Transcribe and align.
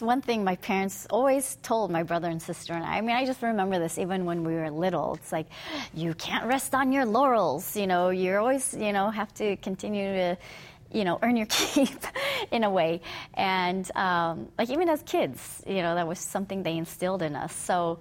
One 0.00 0.22
thing 0.22 0.44
my 0.44 0.56
parents 0.56 1.06
always 1.10 1.56
told 1.62 1.90
my 1.90 2.02
brother 2.02 2.28
and 2.28 2.40
sister 2.40 2.72
and 2.72 2.84
I, 2.84 2.98
I 2.98 3.00
mean, 3.00 3.16
I 3.16 3.26
just 3.26 3.42
remember 3.42 3.78
this 3.78 3.98
even 3.98 4.24
when 4.24 4.44
we 4.44 4.54
were 4.54 4.70
little. 4.70 5.14
It's 5.14 5.32
like, 5.32 5.46
you 5.94 6.14
can't 6.14 6.46
rest 6.46 6.74
on 6.74 6.92
your 6.92 7.04
laurels. 7.04 7.76
You 7.76 7.86
know, 7.86 8.10
you're 8.10 8.38
always, 8.38 8.74
you 8.74 8.92
know, 8.92 9.10
have 9.10 9.32
to 9.34 9.56
continue 9.56 10.12
to, 10.14 10.38
you 10.92 11.04
know, 11.04 11.18
earn 11.22 11.36
your 11.36 11.46
keep 11.50 12.00
in 12.50 12.64
a 12.64 12.70
way. 12.70 13.00
And 13.34 13.90
um, 13.96 14.48
like 14.58 14.70
even 14.70 14.88
as 14.88 15.02
kids, 15.02 15.62
you 15.66 15.82
know, 15.82 15.94
that 15.94 16.06
was 16.06 16.18
something 16.18 16.62
they 16.62 16.76
instilled 16.76 17.22
in 17.22 17.36
us. 17.36 17.54
So, 17.54 18.00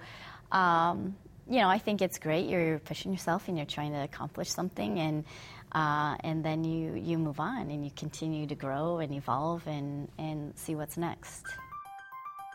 um, 0.52 1.16
you 1.50 1.60
know, 1.60 1.68
I 1.68 1.80
think 1.80 2.02
it's 2.02 2.20
great. 2.20 2.48
You're 2.48 2.80
pushing 2.80 3.12
yourself 3.12 3.48
and 3.48 3.58
you're 3.58 3.66
trying 3.66 3.92
to 3.94 4.04
accomplish 4.04 4.50
something, 4.50 5.00
and 5.00 5.26
uh, 5.72 6.16
and 6.20 6.46
then 6.46 6.64
you 6.64 6.94
you 6.94 7.18
move 7.18 7.40
on 7.40 7.72
and 7.72 7.84
you 7.84 7.92
continue 7.96 8.46
to 8.46 8.56
grow 8.56 9.00
and 9.00 9.12
evolve 9.14 9.66
and 9.68 10.08
and 10.20 10.56
see 10.56 10.76
what's 10.76 10.96
next. 10.96 11.44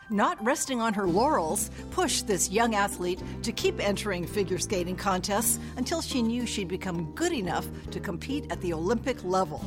Not 0.09 0.43
resting 0.45 0.81
on 0.81 0.93
her 0.93 1.07
laurels 1.07 1.71
pushed 1.89 2.27
this 2.27 2.51
young 2.51 2.75
athlete 2.75 3.23
to 3.41 3.51
keep 3.51 3.79
entering 3.79 4.27
figure 4.27 4.59
skating 4.59 4.95
contests 4.95 5.59
until 5.77 5.99
she 5.99 6.21
knew 6.21 6.45
she'd 6.45 6.67
become 6.67 7.11
good 7.15 7.33
enough 7.33 7.65
to 7.89 7.99
compete 7.99 8.45
at 8.51 8.61
the 8.61 8.71
Olympic 8.71 9.23
level. 9.23 9.65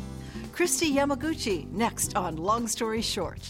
Kristi 0.52 0.94
Yamaguchi, 0.94 1.68
next 1.72 2.16
on 2.16 2.36
Long 2.36 2.68
Story 2.68 3.02
Short. 3.02 3.40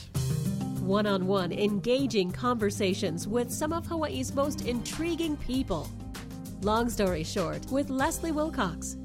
One 0.81 1.07
on 1.07 1.27
one, 1.27 1.53
engaging 1.53 2.33
conversations 2.33 3.29
with 3.29 3.53
some 3.53 3.75
of 3.75 3.87
Hawaii's 3.87 4.35
most 4.35 4.67
intriguing 4.67 5.37
people. 5.37 5.91
Long 6.63 6.89
Story 6.89 7.23
Short 7.23 7.71
with 7.71 7.91
Leslie 7.91 8.33
Wilcox. 8.33 8.97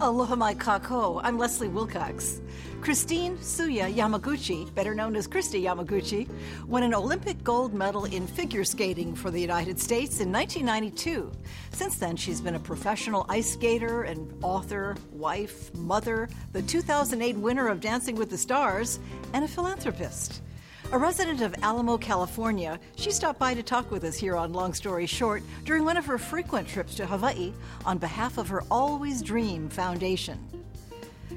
Aloha 0.00 0.36
mai 0.36 0.54
kākou. 0.54 1.20
I'm 1.24 1.36
Leslie 1.38 1.66
Wilcox. 1.66 2.40
Kristine 2.80 3.36
Tsuya 3.38 3.92
Yamaguchi, 3.92 4.72
better 4.72 4.94
known 4.94 5.16
as 5.16 5.26
Kristi 5.26 5.64
Yamaguchi, 5.64 6.28
won 6.68 6.84
an 6.84 6.94
Olympic 6.94 7.42
gold 7.42 7.74
medal 7.74 8.04
in 8.04 8.24
figure 8.24 8.62
skating 8.62 9.12
for 9.16 9.32
the 9.32 9.40
United 9.40 9.80
States 9.80 10.20
in 10.20 10.30
1992. 10.30 11.32
Since 11.72 11.96
then, 11.96 12.14
she's 12.14 12.40
been 12.40 12.54
a 12.54 12.60
professional 12.60 13.26
ice 13.28 13.52
skater 13.52 14.04
and 14.04 14.32
author, 14.40 14.94
wife, 15.10 15.74
mother, 15.74 16.28
the 16.52 16.62
2008 16.62 17.36
winner 17.36 17.66
of 17.66 17.80
Dancing 17.80 18.14
with 18.14 18.30
the 18.30 18.38
Stars, 18.38 19.00
and 19.32 19.44
a 19.44 19.48
philanthropist. 19.48 20.42
A 20.90 20.96
resident 20.98 21.42
of 21.42 21.54
Alamo, 21.62 21.98
California, 21.98 22.80
she 22.96 23.10
stopped 23.10 23.38
by 23.38 23.52
to 23.52 23.62
talk 23.62 23.90
with 23.90 24.04
us 24.04 24.16
here 24.16 24.34
on 24.34 24.54
Long 24.54 24.72
Story 24.72 25.04
Short 25.04 25.42
during 25.66 25.84
one 25.84 25.98
of 25.98 26.06
her 26.06 26.16
frequent 26.16 26.66
trips 26.66 26.94
to 26.94 27.04
Hawaii 27.04 27.52
on 27.84 27.98
behalf 27.98 28.38
of 28.38 28.48
her 28.48 28.62
Always 28.70 29.20
Dream 29.20 29.68
Foundation. 29.68 30.38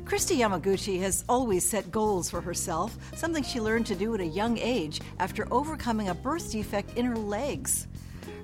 Kristi 0.06 0.38
Yamaguchi 0.38 1.02
has 1.02 1.26
always 1.28 1.70
set 1.70 1.92
goals 1.92 2.30
for 2.30 2.40
herself, 2.40 2.98
something 3.18 3.44
she 3.44 3.60
learned 3.60 3.86
to 3.88 3.96
do 3.96 4.16
at 4.16 4.22
a 4.22 4.26
young 4.26 4.58
age 4.58 5.02
after 5.20 5.46
overcoming 5.52 6.08
a 6.08 6.16
birth 6.16 6.50
defect 6.50 6.98
in 6.98 7.06
her 7.06 7.18
legs. 7.18 7.88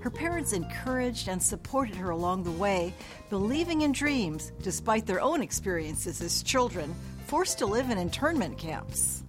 Her 0.02 0.10
parents 0.10 0.52
encouraged 0.52 1.30
and 1.30 1.42
supported 1.42 1.96
her 1.96 2.10
along 2.10 2.44
the 2.44 2.52
way, 2.52 2.94
believing 3.30 3.84
in 3.84 3.94
dreams 3.94 4.52
despite 4.62 5.06
their 5.06 5.22
own 5.22 5.42
experiences 5.42 6.22
as 6.22 6.44
children, 6.44 6.94
forced 7.28 7.60
to 7.60 7.66
live 7.66 7.92
in 7.92 7.98
internment 7.98 8.58
camps. 8.58 9.24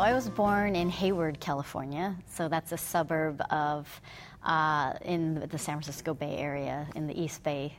So 0.00 0.04
I 0.04 0.14
was 0.14 0.30
born 0.30 0.76
in 0.76 0.88
Hayward, 0.88 1.40
California. 1.40 2.16
So 2.24 2.48
that's 2.48 2.72
a 2.72 2.78
suburb 2.78 3.42
of 3.50 4.00
uh, 4.42 4.94
in 5.04 5.46
the 5.50 5.58
San 5.58 5.74
Francisco 5.74 6.14
Bay 6.14 6.38
Area 6.38 6.88
in 6.94 7.06
the 7.06 7.22
East 7.22 7.42
Bay. 7.42 7.74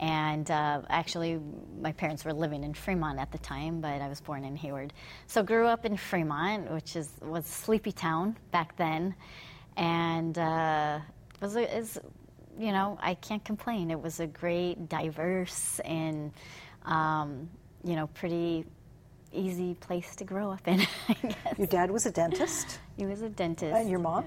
And 0.00 0.50
uh, 0.50 0.80
actually, 0.88 1.38
my 1.78 1.92
parents 1.92 2.24
were 2.24 2.32
living 2.32 2.64
in 2.64 2.72
Fremont 2.72 3.18
at 3.18 3.30
the 3.30 3.36
time, 3.36 3.82
but 3.82 4.00
I 4.00 4.08
was 4.08 4.22
born 4.22 4.42
in 4.42 4.56
Hayward. 4.56 4.94
So 5.26 5.42
grew 5.42 5.66
up 5.66 5.84
in 5.84 5.98
Fremont, 5.98 6.70
which 6.70 6.96
is 6.96 7.10
was 7.20 7.44
a 7.44 7.52
sleepy 7.52 7.92
town 7.92 8.38
back 8.52 8.74
then, 8.78 9.14
and 9.76 10.38
uh, 10.38 11.00
was 11.42 11.56
is, 11.56 11.98
you 12.58 12.72
know 12.72 12.98
I 13.02 13.16
can't 13.16 13.44
complain. 13.44 13.90
It 13.90 14.00
was 14.00 14.20
a 14.20 14.26
great, 14.26 14.88
diverse, 14.88 15.78
and 15.80 16.32
um, 16.86 17.50
you 17.84 17.96
know 17.96 18.06
pretty 18.14 18.64
easy 19.32 19.74
place 19.74 20.16
to 20.16 20.24
grow 20.24 20.50
up 20.50 20.66
in. 20.66 20.80
Your 21.58 21.66
dad 21.66 21.90
was 21.90 22.06
a 22.06 22.10
dentist. 22.10 22.78
he 22.96 23.06
was 23.06 23.22
a 23.22 23.28
dentist. 23.28 23.74
And 23.74 23.88
your 23.90 23.98
mom? 23.98 24.24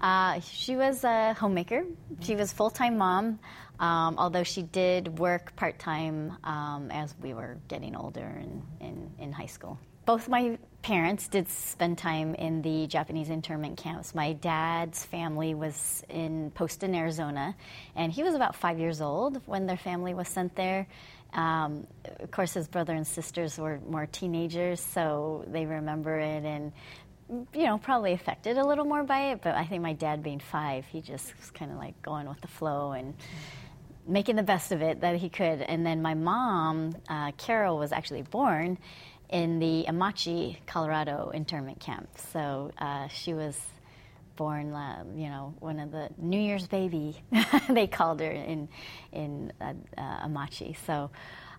Uh, 0.00 0.40
she 0.40 0.76
was 0.76 1.04
a 1.04 1.34
homemaker. 1.34 1.84
She 2.20 2.34
was 2.36 2.52
full 2.52 2.70
time 2.70 2.98
mom, 2.98 3.38
um, 3.78 4.16
although 4.18 4.42
she 4.42 4.62
did 4.62 5.18
work 5.18 5.54
part 5.56 5.78
time 5.78 6.36
um, 6.44 6.90
as 6.90 7.14
we 7.20 7.34
were 7.34 7.58
getting 7.68 7.96
older 7.96 8.24
and 8.24 8.62
in, 8.80 9.10
in 9.18 9.32
high 9.32 9.46
school. 9.46 9.78
Both 10.04 10.28
my 10.28 10.58
parents 10.82 11.26
did 11.26 11.48
spend 11.48 11.98
time 11.98 12.36
in 12.36 12.62
the 12.62 12.86
Japanese 12.86 13.28
internment 13.28 13.76
camps. 13.76 14.14
My 14.14 14.34
dad's 14.34 15.04
family 15.04 15.54
was 15.54 16.04
in 16.08 16.52
Poston, 16.52 16.94
Arizona, 16.94 17.56
and 17.96 18.12
he 18.12 18.22
was 18.22 18.34
about 18.34 18.54
five 18.54 18.78
years 18.78 19.00
old 19.00 19.42
when 19.46 19.66
their 19.66 19.76
family 19.76 20.14
was 20.14 20.28
sent 20.28 20.54
there. 20.54 20.86
Um, 21.32 21.88
of 22.20 22.30
course, 22.30 22.54
his 22.54 22.68
brother 22.68 22.94
and 22.94 23.04
sisters 23.04 23.58
were 23.58 23.80
more 23.88 24.06
teenagers, 24.06 24.80
so 24.80 25.44
they 25.48 25.66
remember 25.66 26.18
it 26.18 26.44
and 26.44 26.72
you 27.28 27.64
know, 27.64 27.78
probably 27.78 28.12
affected 28.12 28.56
a 28.56 28.64
little 28.64 28.84
more 28.84 29.02
by 29.02 29.32
it, 29.32 29.42
but 29.42 29.54
I 29.54 29.66
think 29.66 29.82
my 29.82 29.94
dad 29.94 30.22
being 30.22 30.38
five, 30.38 30.86
he 30.86 31.00
just 31.00 31.36
was 31.38 31.50
kind 31.50 31.72
of 31.72 31.78
like 31.78 32.00
going 32.02 32.28
with 32.28 32.40
the 32.40 32.48
flow 32.48 32.92
and 32.92 33.14
making 34.06 34.36
the 34.36 34.42
best 34.42 34.72
of 34.72 34.82
it 34.82 35.00
that 35.00 35.16
he 35.16 35.28
could. 35.28 35.62
And 35.62 35.84
then 35.84 36.02
my 36.02 36.14
mom, 36.14 36.96
uh, 37.08 37.32
Carol, 37.32 37.78
was 37.78 37.92
actually 37.92 38.22
born 38.22 38.78
in 39.28 39.58
the 39.58 39.84
Amache, 39.88 40.56
Colorado 40.66 41.30
internment 41.34 41.80
camp. 41.80 42.08
So 42.32 42.70
uh, 42.78 43.08
she 43.08 43.34
was 43.34 43.58
born, 44.36 44.72
uh, 44.72 45.04
you 45.14 45.28
know, 45.28 45.54
one 45.58 45.80
of 45.80 45.90
the 45.90 46.10
New 46.18 46.38
Year's 46.38 46.66
baby, 46.66 47.16
they 47.68 47.86
called 47.86 48.20
her 48.20 48.30
in, 48.30 48.68
in 49.12 49.52
uh, 49.60 49.72
uh, 49.96 50.26
Amache. 50.26 50.76
So, 50.86 51.10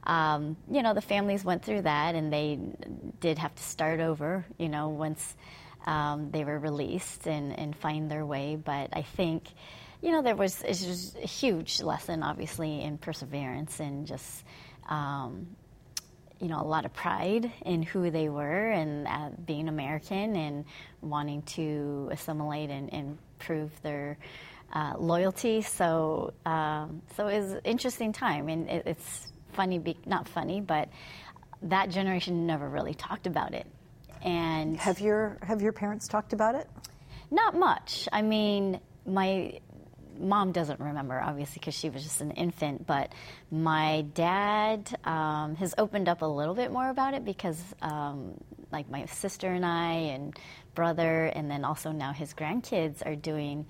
um, 0.03 0.55
you 0.71 0.83
know, 0.83 0.93
the 0.93 1.01
families 1.01 1.43
went 1.43 1.65
through 1.65 1.81
that 1.81 2.15
and 2.15 2.31
they 2.31 2.59
did 3.19 3.37
have 3.39 3.53
to 3.55 3.63
start 3.63 3.99
over, 3.99 4.45
you 4.57 4.69
know, 4.69 4.89
once 4.89 5.35
um, 5.85 6.31
they 6.31 6.43
were 6.43 6.59
released 6.59 7.27
and, 7.27 7.57
and 7.57 7.75
find 7.75 8.09
their 8.09 8.25
way. 8.25 8.55
But 8.55 8.89
I 8.93 9.01
think, 9.01 9.45
you 10.01 10.11
know, 10.11 10.21
there 10.21 10.35
was, 10.35 10.61
it 10.61 10.69
was 10.69 11.15
a 11.21 11.27
huge 11.27 11.81
lesson, 11.81 12.23
obviously, 12.23 12.81
in 12.81 12.97
perseverance 12.97 13.79
and 13.79 14.05
just, 14.05 14.43
um, 14.89 15.47
you 16.39 16.47
know, 16.47 16.61
a 16.61 16.63
lot 16.67 16.85
of 16.85 16.93
pride 16.93 17.51
in 17.65 17.81
who 17.81 18.11
they 18.11 18.29
were 18.29 18.69
and 18.69 19.07
uh, 19.07 19.29
being 19.45 19.67
American 19.67 20.35
and 20.35 20.65
wanting 21.01 21.41
to 21.43 22.09
assimilate 22.11 22.69
and, 22.69 22.93
and 22.93 23.17
prove 23.39 23.71
their 23.81 24.17
uh, 24.73 24.93
loyalty. 24.97 25.61
So, 25.61 26.33
um, 26.45 27.01
so 27.15 27.27
it 27.27 27.39
was 27.39 27.51
an 27.53 27.61
interesting 27.63 28.13
time, 28.13 28.49
and 28.49 28.69
it, 28.69 28.83
it's 28.85 29.31
funny, 29.53 29.79
be, 29.79 29.97
not 30.05 30.27
funny, 30.27 30.61
but 30.61 30.89
that 31.63 31.89
generation 31.89 32.45
never 32.45 32.69
really 32.69 32.93
talked 32.93 33.25
about 33.25 33.53
it. 33.53 33.65
And 34.21 34.77
have 34.77 34.99
your 34.99 35.37
have 35.43 35.61
your 35.61 35.71
parents 35.71 36.07
talked 36.07 36.33
about 36.33 36.55
it? 36.55 36.67
Not 37.31 37.55
much. 37.55 38.07
I 38.11 38.21
mean, 38.21 38.79
my 39.05 39.59
mom 40.19 40.51
doesn't 40.51 40.79
remember, 40.79 41.19
obviously, 41.19 41.59
because 41.59 41.73
she 41.73 41.89
was 41.89 42.03
just 42.03 42.21
an 42.21 42.31
infant. 42.31 42.85
But 42.85 43.11
my 43.51 44.05
dad 44.13 44.97
um, 45.03 45.55
has 45.55 45.73
opened 45.77 46.09
up 46.09 46.21
a 46.21 46.25
little 46.25 46.55
bit 46.55 46.71
more 46.71 46.89
about 46.89 47.13
it 47.13 47.25
because, 47.25 47.61
um, 47.81 48.33
like, 48.71 48.89
my 48.89 49.05
sister 49.05 49.47
and 49.47 49.65
I 49.65 49.91
and 49.91 50.37
brother, 50.75 51.25
and 51.25 51.49
then 51.49 51.65
also 51.65 51.91
now 51.91 52.13
his 52.13 52.33
grandkids 52.33 53.05
are 53.05 53.15
doing 53.15 53.65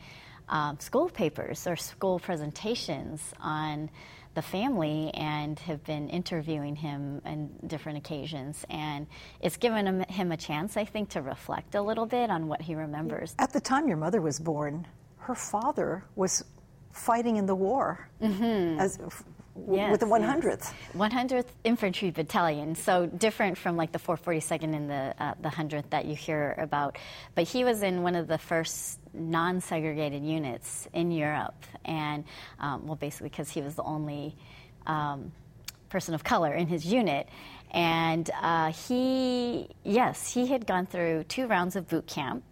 um, 0.50 0.80
school 0.80 1.09
papers 1.09 1.68
or 1.68 1.75
school 1.75 2.19
presentations 2.19 3.22
on 3.40 3.90
the 4.38 4.41
family 4.44 5.12
and 5.16 5.58
have 5.59 5.84
been 5.84 6.09
interviewing 6.09 6.75
him 6.75 7.22
on 7.25 7.50
different 7.66 7.97
occasions. 7.97 8.64
And 8.70 9.08
it's 9.41 9.58
given 9.58 9.88
him, 9.88 10.02
him, 10.02 10.32
a 10.32 10.38
chance, 10.38 10.78
I 10.78 10.85
think, 10.85 11.09
to 11.09 11.22
reflect 11.23 11.73
a 11.73 11.82
little 11.82 12.05
bit 12.05 12.29
on 12.29 12.47
what 12.47 12.61
he 12.61 12.76
remembers. 12.76 13.35
At 13.40 13.52
the 13.52 13.59
time 13.59 13.88
your 13.88 13.97
mother 13.97 14.22
was 14.22 14.40
born, 14.40 14.85
her 15.28 15.35
father 15.35 16.06
was 16.16 16.44
fighting 16.94 17.35
in 17.35 17.46
the 17.46 17.53
war 17.53 18.09
mm-hmm. 18.22 18.79
as 18.79 18.97
yes, 19.70 19.91
with 19.91 20.00
the 20.00 20.06
100th. 20.06 20.72
100th 20.96 21.47
Infantry 21.66 22.12
Battalion, 22.12 22.76
so 22.76 23.06
different 23.06 23.58
from 23.58 23.76
like 23.76 23.91
the 23.91 24.00
442nd 24.00 24.74
and 24.74 24.90
the 24.90 25.14
uh, 25.20 25.34
the 25.41 25.50
100th 25.50 25.90
that 25.90 26.06
you 26.06 26.16
hear 26.16 26.56
about. 26.58 26.97
But 27.35 27.46
he 27.46 27.66
was 27.66 27.84
in 27.84 28.03
one 28.03 28.16
of 28.16 28.28
the 28.28 28.38
first 28.38 29.00
non-segregated 29.14 30.24
units 30.24 30.88
in 30.94 31.12
Europe, 31.12 31.62
and 31.84 32.23
um, 32.59 32.88
well, 32.88 32.96
basically 32.96 33.28
because 33.28 33.50
he 33.50 33.62
was 33.62 33.76
the 33.76 33.84
only 33.84 34.34
um, 34.85 35.34
person 35.90 36.14
of 36.14 36.23
color 36.23 36.53
in 36.53 36.68
his 36.68 36.85
unit. 36.85 37.28
And 37.72 38.30
uh, 38.41 38.72
he, 38.72 39.68
yes, 39.84 40.32
he 40.34 40.47
had 40.47 40.66
gone 40.66 40.85
through 40.85 41.26
two 41.26 41.47
rounds 41.47 41.76
of 41.76 41.90
boot 41.90 42.08
camp 42.08 42.46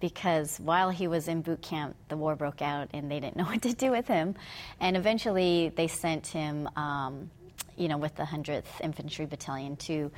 because 0.00 0.58
while 0.58 0.90
he 0.90 1.06
was 1.06 1.28
in 1.28 1.42
boot 1.42 1.62
camp, 1.62 1.94
the 2.08 2.16
war 2.16 2.34
broke 2.36 2.62
out 2.62 2.88
and 2.92 3.10
they 3.10 3.20
didn't 3.20 3.36
know 3.36 3.44
what 3.44 3.62
to 3.62 3.72
do 3.72 3.90
with 3.90 4.06
him. 4.06 4.34
And 4.80 4.96
eventually 4.96 5.72
they 5.74 5.88
sent 5.88 6.26
him 6.26 6.68
um, 6.76 7.30
you 7.76 7.88
know, 7.88 7.96
with 7.96 8.14
the 8.14 8.24
100th 8.24 8.64
Infantry 8.82 9.24
Battalion 9.26 9.76
to 9.76 10.10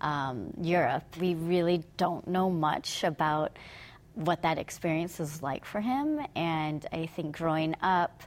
um, 0.00 0.52
Europe. 0.60 1.04
We 1.20 1.34
really 1.34 1.84
don't 1.98 2.26
know 2.26 2.50
much 2.50 3.04
about 3.04 3.58
what 4.14 4.42
that 4.42 4.58
experience 4.58 5.18
was 5.18 5.42
like 5.42 5.64
for 5.64 5.80
him. 5.80 6.20
And 6.34 6.84
I 6.92 7.06
think 7.06 7.36
growing 7.36 7.76
up, 7.82 8.22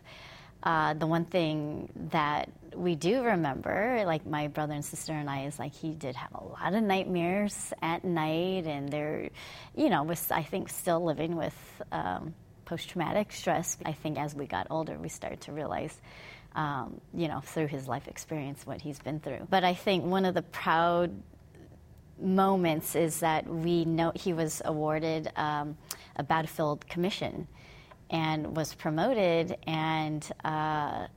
uh, 0.63 0.93
the 0.93 1.05
one 1.05 1.25
thing 1.25 1.89
that 2.11 2.49
we 2.73 2.95
do 2.95 3.21
remember, 3.21 4.03
like 4.05 4.25
my 4.25 4.47
brother 4.47 4.73
and 4.73 4.83
sister 4.83 5.11
and 5.11 5.29
I, 5.29 5.43
is 5.45 5.59
like 5.59 5.75
he 5.75 5.93
did 5.93 6.15
have 6.15 6.33
a 6.33 6.43
lot 6.43 6.73
of 6.73 6.81
nightmares 6.83 7.73
at 7.81 8.03
night, 8.05 8.65
and 8.65 8.89
they're, 8.89 9.29
you 9.75 9.89
know, 9.89 10.03
was 10.03 10.31
I 10.31 10.43
think 10.43 10.69
still 10.69 11.03
living 11.03 11.35
with 11.35 11.55
um, 11.91 12.33
post 12.65 12.89
traumatic 12.89 13.33
stress. 13.33 13.77
I 13.85 13.91
think 13.91 14.17
as 14.17 14.33
we 14.33 14.47
got 14.47 14.67
older, 14.69 14.97
we 14.97 15.09
started 15.09 15.41
to 15.41 15.51
realize. 15.51 15.95
Um, 16.55 17.01
you 17.15 17.27
know, 17.27 17.39
through 17.39 17.65
his 17.65 17.87
life 17.87 18.07
experience, 18.07 18.63
what 18.63 18.79
he's 18.79 18.99
been 18.99 19.19
through. 19.19 19.47
But 19.49 19.63
I 19.63 19.73
think 19.73 20.05
one 20.05 20.23
of 20.23 20.35
the 20.35 20.43
proud 20.43 21.09
moments 22.21 22.95
is 22.95 23.21
that 23.21 23.47
we 23.47 23.85
know 23.85 24.11
he 24.13 24.33
was 24.33 24.61
awarded 24.63 25.31
um, 25.35 25.75
a 26.15 26.21
battlefield 26.21 26.87
commission 26.87 27.47
and 28.13 28.55
was 28.55 28.73
promoted, 28.75 29.57
and 29.67 30.31
uh, 30.45 31.07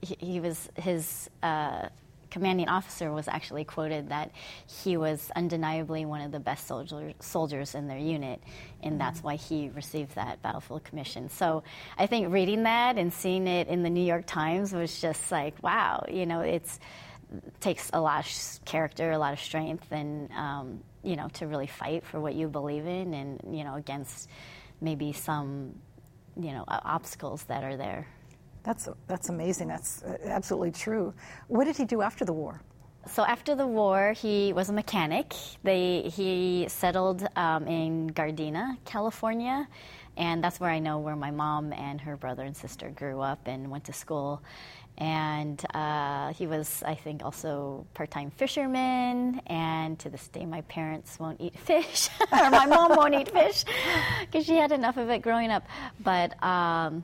he, 0.00 0.16
he, 0.20 0.40
was 0.40 0.68
his. 0.76 1.28
Uh, 1.42 1.88
commanding 2.30 2.68
officer 2.68 3.12
was 3.12 3.28
actually 3.28 3.62
quoted 3.62 4.08
that 4.08 4.28
he 4.66 4.96
was 4.96 5.30
undeniably 5.36 6.04
one 6.04 6.20
of 6.20 6.32
the 6.32 6.40
best 6.40 6.66
soldier, 6.66 7.12
soldiers 7.20 7.76
in 7.76 7.86
their 7.86 7.98
unit, 7.98 8.42
and 8.82 9.00
that's 9.00 9.22
why 9.22 9.36
he 9.36 9.68
received 9.68 10.16
that 10.16 10.42
battlefield 10.42 10.82
commission. 10.82 11.28
So 11.28 11.62
I 11.96 12.08
think 12.08 12.32
reading 12.32 12.64
that 12.64 12.98
and 12.98 13.12
seeing 13.12 13.46
it 13.46 13.68
in 13.68 13.84
the 13.84 13.90
New 13.90 14.04
York 14.04 14.24
Times 14.26 14.72
was 14.72 15.00
just 15.00 15.30
like, 15.30 15.62
wow, 15.62 16.04
you 16.10 16.26
know, 16.26 16.40
it's 16.40 16.80
takes 17.60 17.88
a 17.92 18.00
lot 18.00 18.26
of 18.26 18.64
character, 18.64 19.12
a 19.12 19.18
lot 19.18 19.32
of 19.32 19.38
strength, 19.38 19.86
and 19.92 20.28
um, 20.32 20.80
you 21.04 21.14
know, 21.14 21.28
to 21.34 21.46
really 21.46 21.68
fight 21.68 22.04
for 22.04 22.18
what 22.18 22.34
you 22.34 22.48
believe 22.48 22.86
in, 22.86 23.14
and 23.14 23.56
you 23.56 23.62
know, 23.62 23.76
against 23.76 24.28
maybe 24.80 25.12
some 25.12 25.72
you 26.36 26.52
know 26.52 26.64
obstacles 26.68 27.44
that 27.44 27.64
are 27.64 27.76
there. 27.76 28.06
That's 28.62 28.88
that's 29.06 29.28
amazing. 29.28 29.68
That's 29.68 30.02
uh, 30.02 30.16
absolutely 30.24 30.72
true. 30.72 31.12
What 31.48 31.64
did 31.64 31.76
he 31.76 31.84
do 31.84 32.02
after 32.02 32.24
the 32.24 32.32
war? 32.32 32.60
So 33.06 33.22
after 33.22 33.54
the 33.54 33.66
war, 33.66 34.12
he 34.12 34.54
was 34.54 34.70
a 34.70 34.72
mechanic. 34.72 35.34
They, 35.62 36.10
he 36.16 36.64
settled 36.68 37.26
um, 37.36 37.68
in 37.68 38.08
Gardena, 38.10 38.78
California, 38.86 39.68
and 40.16 40.42
that's 40.42 40.58
where 40.58 40.70
I 40.70 40.78
know 40.78 40.98
where 40.98 41.16
my 41.16 41.30
mom 41.30 41.74
and 41.74 42.00
her 42.00 42.16
brother 42.16 42.44
and 42.44 42.56
sister 42.56 42.88
grew 42.88 43.20
up 43.20 43.40
and 43.46 43.70
went 43.70 43.84
to 43.84 43.92
school. 43.92 44.42
And 44.96 45.60
uh, 45.74 46.32
he 46.32 46.46
was, 46.46 46.82
I 46.86 46.94
think, 46.94 47.24
also 47.24 47.86
part-time 47.94 48.30
fisherman. 48.30 49.40
And 49.46 49.98
to 50.00 50.08
this 50.08 50.28
day, 50.28 50.46
my 50.46 50.60
parents 50.62 51.18
won't 51.18 51.40
eat 51.40 51.58
fish, 51.70 52.08
or 52.32 52.50
my 52.50 52.66
mom 52.66 52.96
won't 52.96 53.14
eat 53.14 53.30
fish, 53.30 53.64
because 54.20 54.46
she 54.46 54.56
had 54.56 54.72
enough 54.72 54.96
of 54.96 55.10
it 55.10 55.20
growing 55.20 55.50
up. 55.50 55.64
But 56.00 56.42
um, 56.42 57.02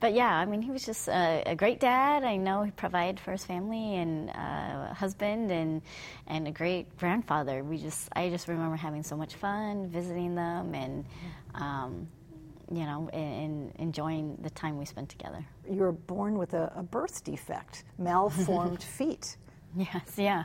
but 0.00 0.12
yeah, 0.12 0.34
I 0.34 0.44
mean, 0.44 0.60
he 0.60 0.70
was 0.70 0.84
just 0.84 1.08
a, 1.08 1.42
a, 1.46 1.54
great 1.54 1.80
dad. 1.80 2.24
I 2.24 2.36
know 2.36 2.62
he 2.62 2.70
provided 2.70 3.20
for 3.20 3.32
his 3.32 3.44
family 3.44 3.96
and 3.96 4.30
uh, 4.30 4.92
husband 4.92 5.50
and 5.50 5.82
and 6.26 6.48
a 6.48 6.50
great 6.50 6.96
grandfather. 6.98 7.62
We 7.62 7.78
just 7.78 8.08
I 8.14 8.28
just 8.28 8.48
remember 8.48 8.76
having 8.76 9.02
so 9.02 9.16
much 9.16 9.34
fun 9.34 9.88
visiting 9.88 10.34
them 10.34 10.74
and 10.74 11.04
um, 11.54 12.08
you 12.76 12.84
know 12.84 13.08
and, 13.12 13.72
enjoying 13.78 14.36
the 14.42 14.50
time 14.50 14.78
we 14.78 14.84
spent 14.84 15.08
together. 15.08 15.44
You 15.68 15.80
were 15.80 15.92
born 15.92 16.38
with 16.38 16.54
a, 16.54 16.72
a 16.76 16.82
birth 16.82 17.24
defect, 17.24 17.84
malformed 17.98 18.82
feet. 18.98 19.36
Yes, 19.76 20.14
yeah. 20.16 20.44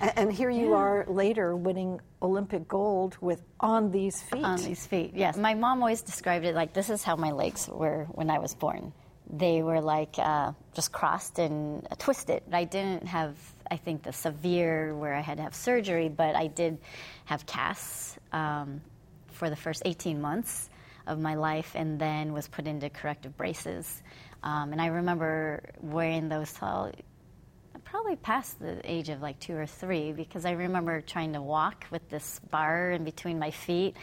And, 0.00 0.12
and 0.16 0.32
here 0.32 0.50
you 0.50 0.70
yeah. 0.70 0.76
are 0.76 1.04
later 1.08 1.56
winning 1.56 2.00
Olympic 2.20 2.68
gold 2.68 3.16
with 3.20 3.42
on 3.60 3.90
these 3.90 4.22
feet. 4.22 4.44
On 4.44 4.56
these 4.62 4.86
feet, 4.86 5.12
yes. 5.14 5.36
My 5.36 5.54
mom 5.54 5.82
always 5.82 6.02
described 6.02 6.44
it 6.44 6.54
like 6.54 6.72
this 6.72 6.90
is 6.90 7.02
how 7.02 7.16
my 7.16 7.32
legs 7.32 7.68
were 7.68 8.06
when 8.12 8.30
I 8.30 8.38
was 8.38 8.54
born. 8.54 8.92
They 9.30 9.62
were 9.62 9.80
like 9.80 10.14
uh, 10.18 10.52
just 10.74 10.92
crossed 10.92 11.38
and 11.38 11.86
uh, 11.90 11.94
twisted. 11.98 12.42
I 12.52 12.64
didn't 12.64 13.06
have, 13.06 13.36
I 13.70 13.76
think, 13.76 14.02
the 14.02 14.12
severe 14.12 14.94
where 14.94 15.14
I 15.14 15.20
had 15.20 15.38
to 15.38 15.42
have 15.42 15.54
surgery, 15.54 16.08
but 16.08 16.36
I 16.36 16.48
did 16.48 16.78
have 17.24 17.46
casts 17.46 18.18
um, 18.32 18.80
for 19.28 19.48
the 19.50 19.56
first 19.56 19.82
18 19.84 20.20
months 20.20 20.68
of 21.06 21.18
my 21.18 21.34
life 21.34 21.72
and 21.74 21.98
then 21.98 22.32
was 22.32 22.48
put 22.48 22.66
into 22.66 22.88
corrective 22.90 23.36
braces. 23.36 24.02
Um, 24.42 24.72
and 24.72 24.80
I 24.80 24.86
remember 24.86 25.62
wearing 25.80 26.28
those 26.28 26.52
till 26.52 26.92
probably 27.92 28.16
past 28.16 28.58
the 28.58 28.80
age 28.90 29.10
of 29.10 29.20
like 29.20 29.38
two 29.38 29.54
or 29.54 29.66
three 29.66 30.12
because 30.12 30.46
I 30.46 30.52
remember 30.52 31.02
trying 31.02 31.34
to 31.34 31.42
walk 31.42 31.86
with 31.90 32.08
this 32.08 32.40
bar 32.50 32.90
in 32.90 33.04
between 33.04 33.38
my 33.38 33.50
feet 33.50 33.96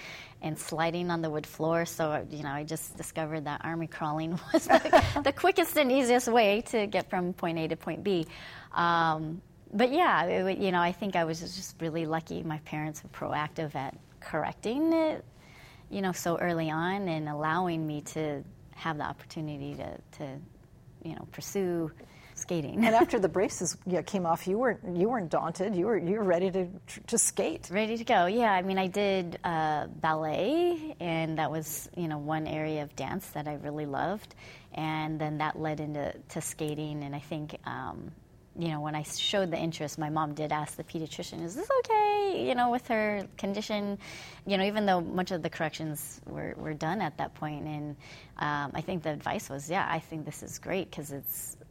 and 0.43 0.59
sliding 0.59 1.09
on 1.09 1.23
the 1.23 1.29
wood 1.29 1.47
floor. 1.47 1.85
So, 1.85 2.23
you 2.29 2.43
know, 2.43 2.51
I 2.51 2.65
just 2.65 2.95
discovered 2.97 3.45
that 3.45 3.61
army 3.63 3.87
crawling 3.97 4.39
was 4.53 4.67
the, 4.67 5.21
the 5.23 5.33
quickest 5.33 5.75
and 5.75 5.91
easiest 5.91 6.27
way 6.27 6.61
to 6.67 6.85
get 6.85 7.09
from 7.09 7.33
point 7.33 7.57
A 7.57 7.67
to 7.69 7.75
point 7.75 8.03
B. 8.03 8.27
Um, 8.73 9.41
but 9.73 9.91
yeah, 9.91 10.23
it, 10.25 10.59
you 10.59 10.71
know, 10.71 10.81
I 10.81 10.91
think 10.91 11.15
I 11.15 11.23
was 11.23 11.39
just 11.39 11.75
really 11.81 12.05
lucky. 12.05 12.43
My 12.43 12.59
parents 12.59 13.03
were 13.03 13.09
proactive 13.09 13.73
at 13.73 13.97
correcting 14.19 14.93
it, 14.93 15.25
you 15.89 16.01
know, 16.01 16.11
so 16.11 16.37
early 16.37 16.69
on 16.69 17.07
and 17.07 17.27
allowing 17.27 17.85
me 17.85 18.01
to 18.01 18.43
have 18.75 18.97
the 18.97 19.03
opportunity 19.03 19.75
to, 19.75 19.97
to 20.17 20.37
you 21.03 21.15
know, 21.15 21.27
pursue 21.31 21.91
skating. 22.35 22.85
and 22.85 22.95
after 22.95 23.19
the 23.25 23.29
braces 23.29 23.77
came 24.05 24.25
off, 24.25 24.47
you 24.47 24.57
weren't 24.57 24.79
you 24.95 25.09
weren't 25.09 25.29
daunted. 25.29 25.75
You 25.75 25.87
were 25.87 25.97
you 25.97 26.17
were 26.17 26.23
ready 26.23 26.49
to 26.51 26.67
to 27.07 27.17
skate. 27.17 27.69
Ready 27.71 27.97
to 27.97 28.03
go. 28.03 28.25
Yeah, 28.25 28.51
I 28.51 28.61
mean, 28.61 28.77
I 28.77 28.87
did 28.87 29.39
uh, 29.43 29.87
ballet, 29.87 30.95
and 30.99 31.37
that 31.37 31.51
was 31.51 31.89
you 31.95 32.07
know 32.07 32.17
one 32.17 32.47
area 32.47 32.83
of 32.83 32.95
dance 32.95 33.27
that 33.31 33.47
I 33.47 33.55
really 33.55 33.85
loved, 33.85 34.35
and 34.73 35.19
then 35.19 35.37
that 35.39 35.59
led 35.59 35.79
into 35.79 36.13
to 36.29 36.41
skating. 36.41 37.03
And 37.03 37.15
I 37.15 37.19
think 37.19 37.57
um, 37.65 38.11
you 38.57 38.69
know, 38.69 38.81
when 38.81 38.95
I 38.95 39.03
showed 39.03 39.51
the 39.51 39.57
interest, 39.57 39.97
my 39.97 40.09
mom 40.09 40.33
did 40.33 40.51
ask 40.51 40.75
the 40.75 40.83
pediatrician, 40.83 41.43
"Is 41.43 41.55
this 41.55 41.69
okay?" 41.79 42.45
You 42.47 42.55
know, 42.55 42.71
with 42.71 42.87
her 42.87 43.27
condition, 43.37 43.97
you 44.45 44.57
know, 44.57 44.63
even 44.63 44.85
though 44.85 45.01
much 45.01 45.31
of 45.31 45.41
the 45.41 45.49
corrections 45.49 46.19
were, 46.25 46.53
were 46.57 46.73
done 46.73 47.01
at 47.01 47.17
that 47.17 47.33
point, 47.35 47.65
and 47.65 47.95
um, 48.37 48.71
I 48.73 48.81
think 48.81 49.03
the 49.03 49.11
advice 49.11 49.49
was, 49.49 49.69
"Yeah, 49.69 49.87
I 49.89 49.99
think 49.99 50.25
this 50.25 50.43
is 50.43 50.59
great 50.59 50.89
because 50.89 51.11
it 51.11 51.23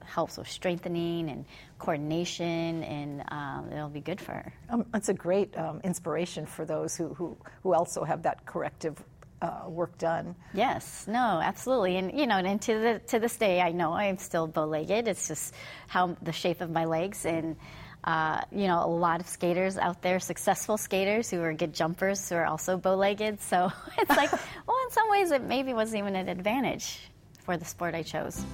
helps 0.04 0.38
with 0.38 0.48
strengthening 0.48 1.28
and 1.28 1.44
coordination, 1.78 2.82
and 2.84 3.24
um, 3.28 3.70
it'll 3.72 3.88
be 3.88 4.00
good 4.00 4.20
for 4.20 4.32
her." 4.32 4.52
Um, 4.70 4.86
it's 4.94 5.08
a 5.08 5.14
great 5.14 5.56
um, 5.58 5.80
inspiration 5.84 6.46
for 6.46 6.64
those 6.64 6.96
who, 6.96 7.14
who 7.14 7.36
who 7.62 7.74
also 7.74 8.04
have 8.04 8.22
that 8.22 8.46
corrective 8.46 9.02
uh, 9.40 9.62
work 9.68 9.96
done. 9.98 10.34
Yes, 10.52 11.06
no, 11.06 11.40
absolutely, 11.42 11.96
and 11.96 12.18
you 12.18 12.26
know, 12.26 12.36
and 12.36 12.60
to 12.62 12.78
the 12.78 13.00
to 13.08 13.18
this 13.18 13.36
day, 13.36 13.60
I 13.60 13.72
know 13.72 13.92
I'm 13.92 14.18
still 14.18 14.46
bow-legged. 14.46 15.08
It's 15.08 15.28
just 15.28 15.54
how 15.86 16.16
the 16.22 16.32
shape 16.32 16.60
of 16.60 16.70
my 16.70 16.84
legs, 16.84 17.24
and 17.24 17.56
uh, 18.04 18.40
you 18.50 18.66
know, 18.66 18.84
a 18.84 18.86
lot 18.86 19.20
of 19.20 19.28
skaters 19.28 19.76
out 19.76 20.02
there, 20.02 20.18
successful 20.18 20.76
skaters 20.76 21.30
who 21.30 21.40
are 21.42 21.52
good 21.52 21.74
jumpers, 21.74 22.28
who 22.28 22.36
are 22.36 22.46
also 22.46 22.76
bow-legged. 22.76 23.40
So 23.40 23.70
it's 23.98 24.10
like, 24.10 24.32
well, 24.66 24.76
in 24.84 24.90
some 24.90 25.10
ways, 25.10 25.30
it 25.30 25.42
maybe 25.42 25.74
wasn't 25.74 25.98
even 25.98 26.16
an 26.16 26.28
advantage 26.28 27.10
for 27.44 27.56
the 27.56 27.64
sport 27.64 27.94
I 27.94 28.02
chose. 28.02 28.44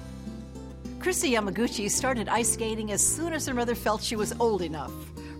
Kristi 0.99 1.33
Yamaguchi 1.33 1.89
started 1.89 2.27
ice 2.29 2.53
skating 2.53 2.91
as 2.91 3.05
soon 3.05 3.33
as 3.33 3.45
her 3.45 3.53
mother 3.53 3.75
felt 3.75 4.01
she 4.01 4.15
was 4.15 4.33
old 4.39 4.61
enough. 4.61 4.91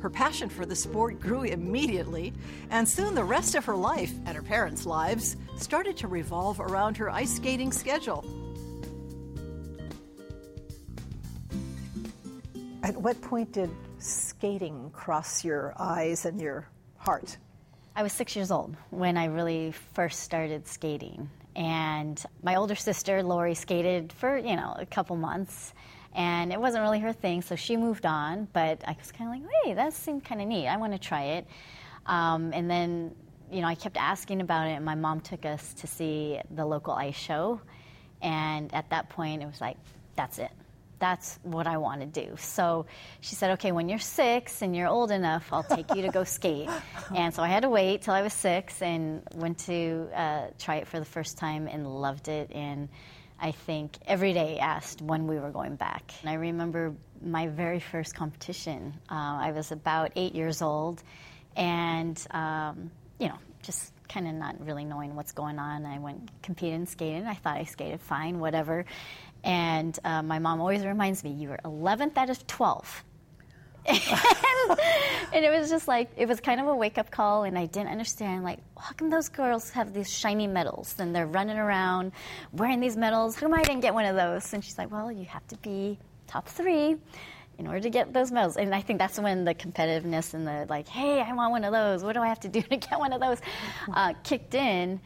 Her 0.01 0.09
passion 0.09 0.49
for 0.49 0.65
the 0.65 0.75
sport 0.75 1.19
grew 1.19 1.43
immediately, 1.43 2.33
and 2.69 2.87
soon 2.87 3.15
the 3.15 3.23
rest 3.23 3.55
of 3.55 3.65
her 3.65 3.75
life 3.75 4.13
and 4.25 4.35
her 4.35 4.43
parents' 4.43 4.85
lives 4.85 5.35
started 5.57 5.97
to 5.97 6.07
revolve 6.07 6.59
around 6.59 6.97
her 6.97 7.09
ice 7.09 7.35
skating 7.35 7.71
schedule. 7.71 8.23
At 12.83 12.95
what 12.95 13.19
point 13.21 13.51
did 13.51 13.71
skating 13.97 14.91
cross 14.91 15.43
your 15.43 15.73
eyes 15.79 16.25
and 16.25 16.39
your 16.39 16.67
heart? 16.97 17.35
I 17.95 18.03
was 18.03 18.13
six 18.13 18.35
years 18.35 18.51
old 18.51 18.75
when 18.91 19.17
I 19.17 19.25
really 19.25 19.71
first 19.93 20.19
started 20.19 20.67
skating. 20.67 21.29
And 21.55 22.21
my 22.43 22.55
older 22.55 22.75
sister, 22.75 23.23
Lori, 23.23 23.55
skated 23.55 24.11
for, 24.13 24.37
you 24.37 24.55
know, 24.55 24.75
a 24.77 24.85
couple 24.85 25.15
months 25.15 25.73
and 26.15 26.53
it 26.53 26.59
wasn't 26.59 26.81
really 26.83 26.99
her 26.99 27.11
thing, 27.11 27.41
so 27.41 27.55
she 27.55 27.75
moved 27.75 28.05
on. 28.05 28.47
But 28.53 28.83
I 28.87 28.95
was 28.97 29.11
kind 29.11 29.29
of 29.29 29.41
like, 29.41 29.51
hey, 29.63 29.73
that 29.73 29.93
seemed 29.93 30.23
kind 30.23 30.41
of 30.41 30.47
neat. 30.47 30.67
I 30.67 30.77
want 30.77 30.93
to 30.93 30.99
try 30.99 31.23
it. 31.23 31.47
Um, 32.05 32.53
and 32.53 32.71
then, 32.71 33.13
you 33.51 33.61
know, 33.61 33.67
I 33.67 33.75
kept 33.75 33.97
asking 33.97 34.39
about 34.39 34.67
it, 34.67 34.71
and 34.71 34.85
my 34.85 34.95
mom 34.95 35.19
took 35.19 35.45
us 35.45 35.73
to 35.75 35.87
see 35.87 36.39
the 36.51 36.65
local 36.65 36.93
ice 36.93 37.17
show. 37.17 37.59
And 38.21 38.73
at 38.73 38.89
that 38.91 39.09
point, 39.09 39.43
it 39.43 39.45
was 39.45 39.59
like, 39.59 39.77
that's 40.15 40.39
it. 40.39 40.51
That's 40.99 41.37
what 41.43 41.67
I 41.67 41.77
want 41.77 41.99
to 41.99 42.07
do. 42.07 42.35
So 42.37 42.85
she 43.19 43.35
said, 43.35 43.51
okay, 43.51 43.73
when 43.73 43.89
you're 43.89 43.99
six 43.99 44.61
and 44.61 44.73
you're 44.73 44.87
old 44.87 45.11
enough, 45.11 45.51
I'll 45.51 45.63
take 45.63 45.93
you 45.93 46.03
to 46.03 46.09
go 46.09 46.23
skate. 46.23 46.69
And 47.13 47.33
so 47.33 47.43
I 47.43 47.47
had 47.49 47.63
to 47.63 47.69
wait 47.69 48.01
till 48.01 48.13
I 48.15 48.23
was 48.23 48.33
six 48.33 48.81
and 48.81 49.21
went 49.35 49.59
to 49.65 50.09
uh, 50.15 50.47
try 50.57 50.77
it 50.77 50.87
for 50.87 50.97
the 50.97 51.05
first 51.05 51.37
time 51.37 51.67
and 51.67 51.85
loved 51.85 52.29
it. 52.29 52.51
And 52.51 52.89
I 53.39 53.51
think, 53.51 53.97
every 54.07 54.33
day 54.33 54.59
asked 54.59 55.01
when 55.01 55.27
we 55.27 55.39
were 55.39 55.51
going 55.51 55.75
back. 55.75 56.11
And 56.21 56.29
I 56.29 56.35
remember 56.35 56.95
my 57.21 57.47
very 57.47 57.79
first 57.79 58.15
competition. 58.15 58.93
Uh, 59.09 59.39
I 59.41 59.51
was 59.51 59.71
about 59.71 60.11
eight 60.15 60.35
years 60.35 60.61
old, 60.61 61.03
and, 61.55 62.19
um, 62.31 62.91
you 63.19 63.27
know, 63.27 63.37
just 63.61 63.91
kind 64.07 64.27
of 64.27 64.33
not 64.35 64.65
really 64.65 64.85
knowing 64.85 65.15
what's 65.15 65.31
going 65.31 65.59
on. 65.59 65.85
I 65.85 65.99
went 65.99 66.29
competed 66.41 66.75
and 66.75 66.87
skated. 66.87 67.25
I 67.25 67.33
thought 67.33 67.57
I 67.57 67.63
skated 67.63 68.01
fine, 68.01 68.39
whatever. 68.39 68.85
And 69.43 69.97
uh, 70.03 70.21
my 70.23 70.39
mom 70.39 70.59
always 70.59 70.85
reminds 70.85 71.23
me, 71.23 71.31
you 71.31 71.49
were 71.49 71.59
11th 71.63 72.17
out 72.17 72.29
of 72.29 72.47
12. 72.47 73.03
and, 75.33 75.45
it 75.45 75.51
was 75.57 75.69
just 75.69 75.87
like 75.87 76.09
it 76.17 76.27
was 76.27 76.39
kind 76.39 76.59
of 76.59 76.67
a 76.67 76.75
wake 76.75 76.97
up 76.97 77.11
call, 77.11 77.43
and 77.43 77.57
I 77.57 77.65
didn't 77.65 77.89
understand 77.89 78.43
like 78.43 78.59
how 78.77 78.93
come 78.93 79.09
those 79.09 79.29
girls 79.29 79.69
have 79.71 79.93
these 79.93 80.11
shiny 80.11 80.47
medals 80.47 80.95
and 80.99 81.15
they're 81.15 81.27
running 81.27 81.57
around 81.57 82.11
wearing 82.53 82.79
these 82.79 82.97
medals? 82.97 83.35
How 83.35 83.41
come 83.41 83.53
I 83.53 83.63
didn't 83.63 83.81
get 83.81 83.93
one 83.93 84.05
of 84.05 84.15
those? 84.15 84.53
And 84.53 84.63
she's 84.63 84.77
like, 84.77 84.91
well, 84.91 85.11
you 85.11 85.25
have 85.25 85.45
to 85.47 85.57
be 85.57 85.97
top 86.27 86.47
three 86.47 86.97
in 87.57 87.67
order 87.67 87.79
to 87.79 87.89
get 87.89 88.13
those 88.13 88.31
medals. 88.31 88.57
And 88.57 88.73
I 88.73 88.81
think 88.81 88.99
that's 88.99 89.19
when 89.19 89.45
the 89.45 89.53
competitiveness 89.53 90.33
and 90.33 90.45
the 90.45 90.65
like, 90.69 90.87
hey, 90.87 91.21
I 91.21 91.33
want 91.33 91.51
one 91.51 91.63
of 91.63 91.71
those. 91.71 92.03
What 92.03 92.13
do 92.13 92.21
I 92.21 92.27
have 92.27 92.39
to 92.41 92.49
do 92.49 92.61
to 92.61 92.77
get 92.77 92.99
one 92.99 93.13
of 93.13 93.21
those? 93.21 93.39
Uh, 93.93 94.13
kicked 94.23 94.55
in 94.55 94.99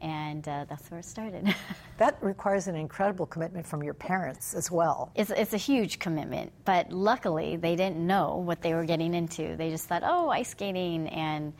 and 0.00 0.46
uh, 0.48 0.66
that's 0.68 0.90
where 0.90 1.00
it 1.00 1.04
started. 1.04 1.54
that 1.98 2.18
requires 2.20 2.66
an 2.66 2.76
incredible 2.76 3.26
commitment 3.26 3.66
from 3.66 3.82
your 3.82 3.94
parents 3.94 4.54
as 4.54 4.70
well. 4.70 5.10
It's, 5.14 5.30
it's 5.30 5.54
a 5.54 5.58
huge 5.58 5.98
commitment, 5.98 6.52
but 6.64 6.92
luckily 6.92 7.56
they 7.56 7.76
didn't 7.76 8.04
know 8.04 8.36
what 8.36 8.62
they 8.62 8.74
were 8.74 8.84
getting 8.84 9.14
into. 9.14 9.56
They 9.56 9.70
just 9.70 9.86
thought, 9.86 10.02
oh, 10.04 10.28
ice 10.28 10.50
skating, 10.50 11.08
and 11.08 11.52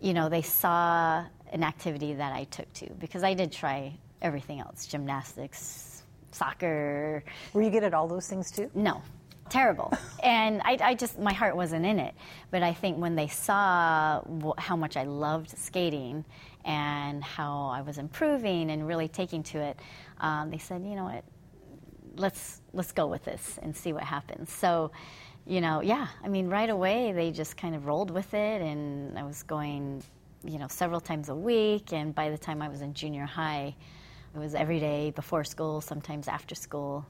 you 0.00 0.12
know, 0.12 0.28
they 0.28 0.42
saw 0.42 1.24
an 1.52 1.62
activity 1.62 2.14
that 2.14 2.32
I 2.32 2.44
took 2.44 2.72
to 2.74 2.90
because 2.98 3.22
I 3.22 3.34
did 3.34 3.52
try 3.52 3.96
everything 4.20 4.60
else, 4.60 4.86
gymnastics, 4.86 6.02
soccer. 6.32 7.22
Were 7.52 7.62
you 7.62 7.70
good 7.70 7.84
at 7.84 7.94
all 7.94 8.08
those 8.08 8.26
things 8.26 8.50
too? 8.50 8.70
No, 8.74 9.02
terrible. 9.48 9.92
and 10.22 10.60
I, 10.64 10.78
I, 10.80 10.94
just, 10.94 11.18
my 11.18 11.32
heart 11.32 11.56
wasn't 11.56 11.86
in 11.86 11.98
it. 11.98 12.14
But 12.50 12.62
I 12.62 12.72
think 12.72 12.98
when 12.98 13.14
they 13.14 13.28
saw 13.28 14.22
how 14.58 14.76
much 14.76 14.96
I 14.96 15.04
loved 15.04 15.56
skating 15.56 16.24
and 16.64 17.22
how 17.22 17.66
I 17.66 17.82
was 17.82 17.98
improving 17.98 18.70
and 18.70 18.86
really 18.86 19.08
taking 19.08 19.42
to 19.44 19.58
it, 19.58 19.78
um, 20.18 20.50
they 20.50 20.58
said, 20.58 20.82
you 20.84 20.94
know 20.94 21.04
what, 21.04 21.24
let's, 22.16 22.60
let's 22.72 22.92
go 22.92 23.06
with 23.06 23.24
this 23.24 23.58
and 23.62 23.76
see 23.76 23.92
what 23.92 24.04
happens. 24.04 24.50
So, 24.50 24.90
you 25.46 25.60
know, 25.60 25.82
yeah, 25.82 26.08
I 26.22 26.28
mean, 26.28 26.48
right 26.48 26.70
away 26.70 27.12
they 27.12 27.30
just 27.30 27.56
kind 27.56 27.74
of 27.74 27.86
rolled 27.86 28.10
with 28.10 28.32
it, 28.32 28.62
and 28.62 29.18
I 29.18 29.24
was 29.24 29.42
going, 29.42 30.02
you 30.42 30.58
know, 30.58 30.68
several 30.68 31.00
times 31.00 31.28
a 31.28 31.34
week. 31.34 31.92
And 31.92 32.14
by 32.14 32.30
the 32.30 32.38
time 32.38 32.62
I 32.62 32.68
was 32.68 32.80
in 32.80 32.94
junior 32.94 33.26
high, 33.26 33.74
it 34.34 34.38
was 34.38 34.54
every 34.54 34.80
day 34.80 35.10
before 35.10 35.44
school, 35.44 35.80
sometimes 35.80 36.28
after 36.28 36.54
school 36.54 37.06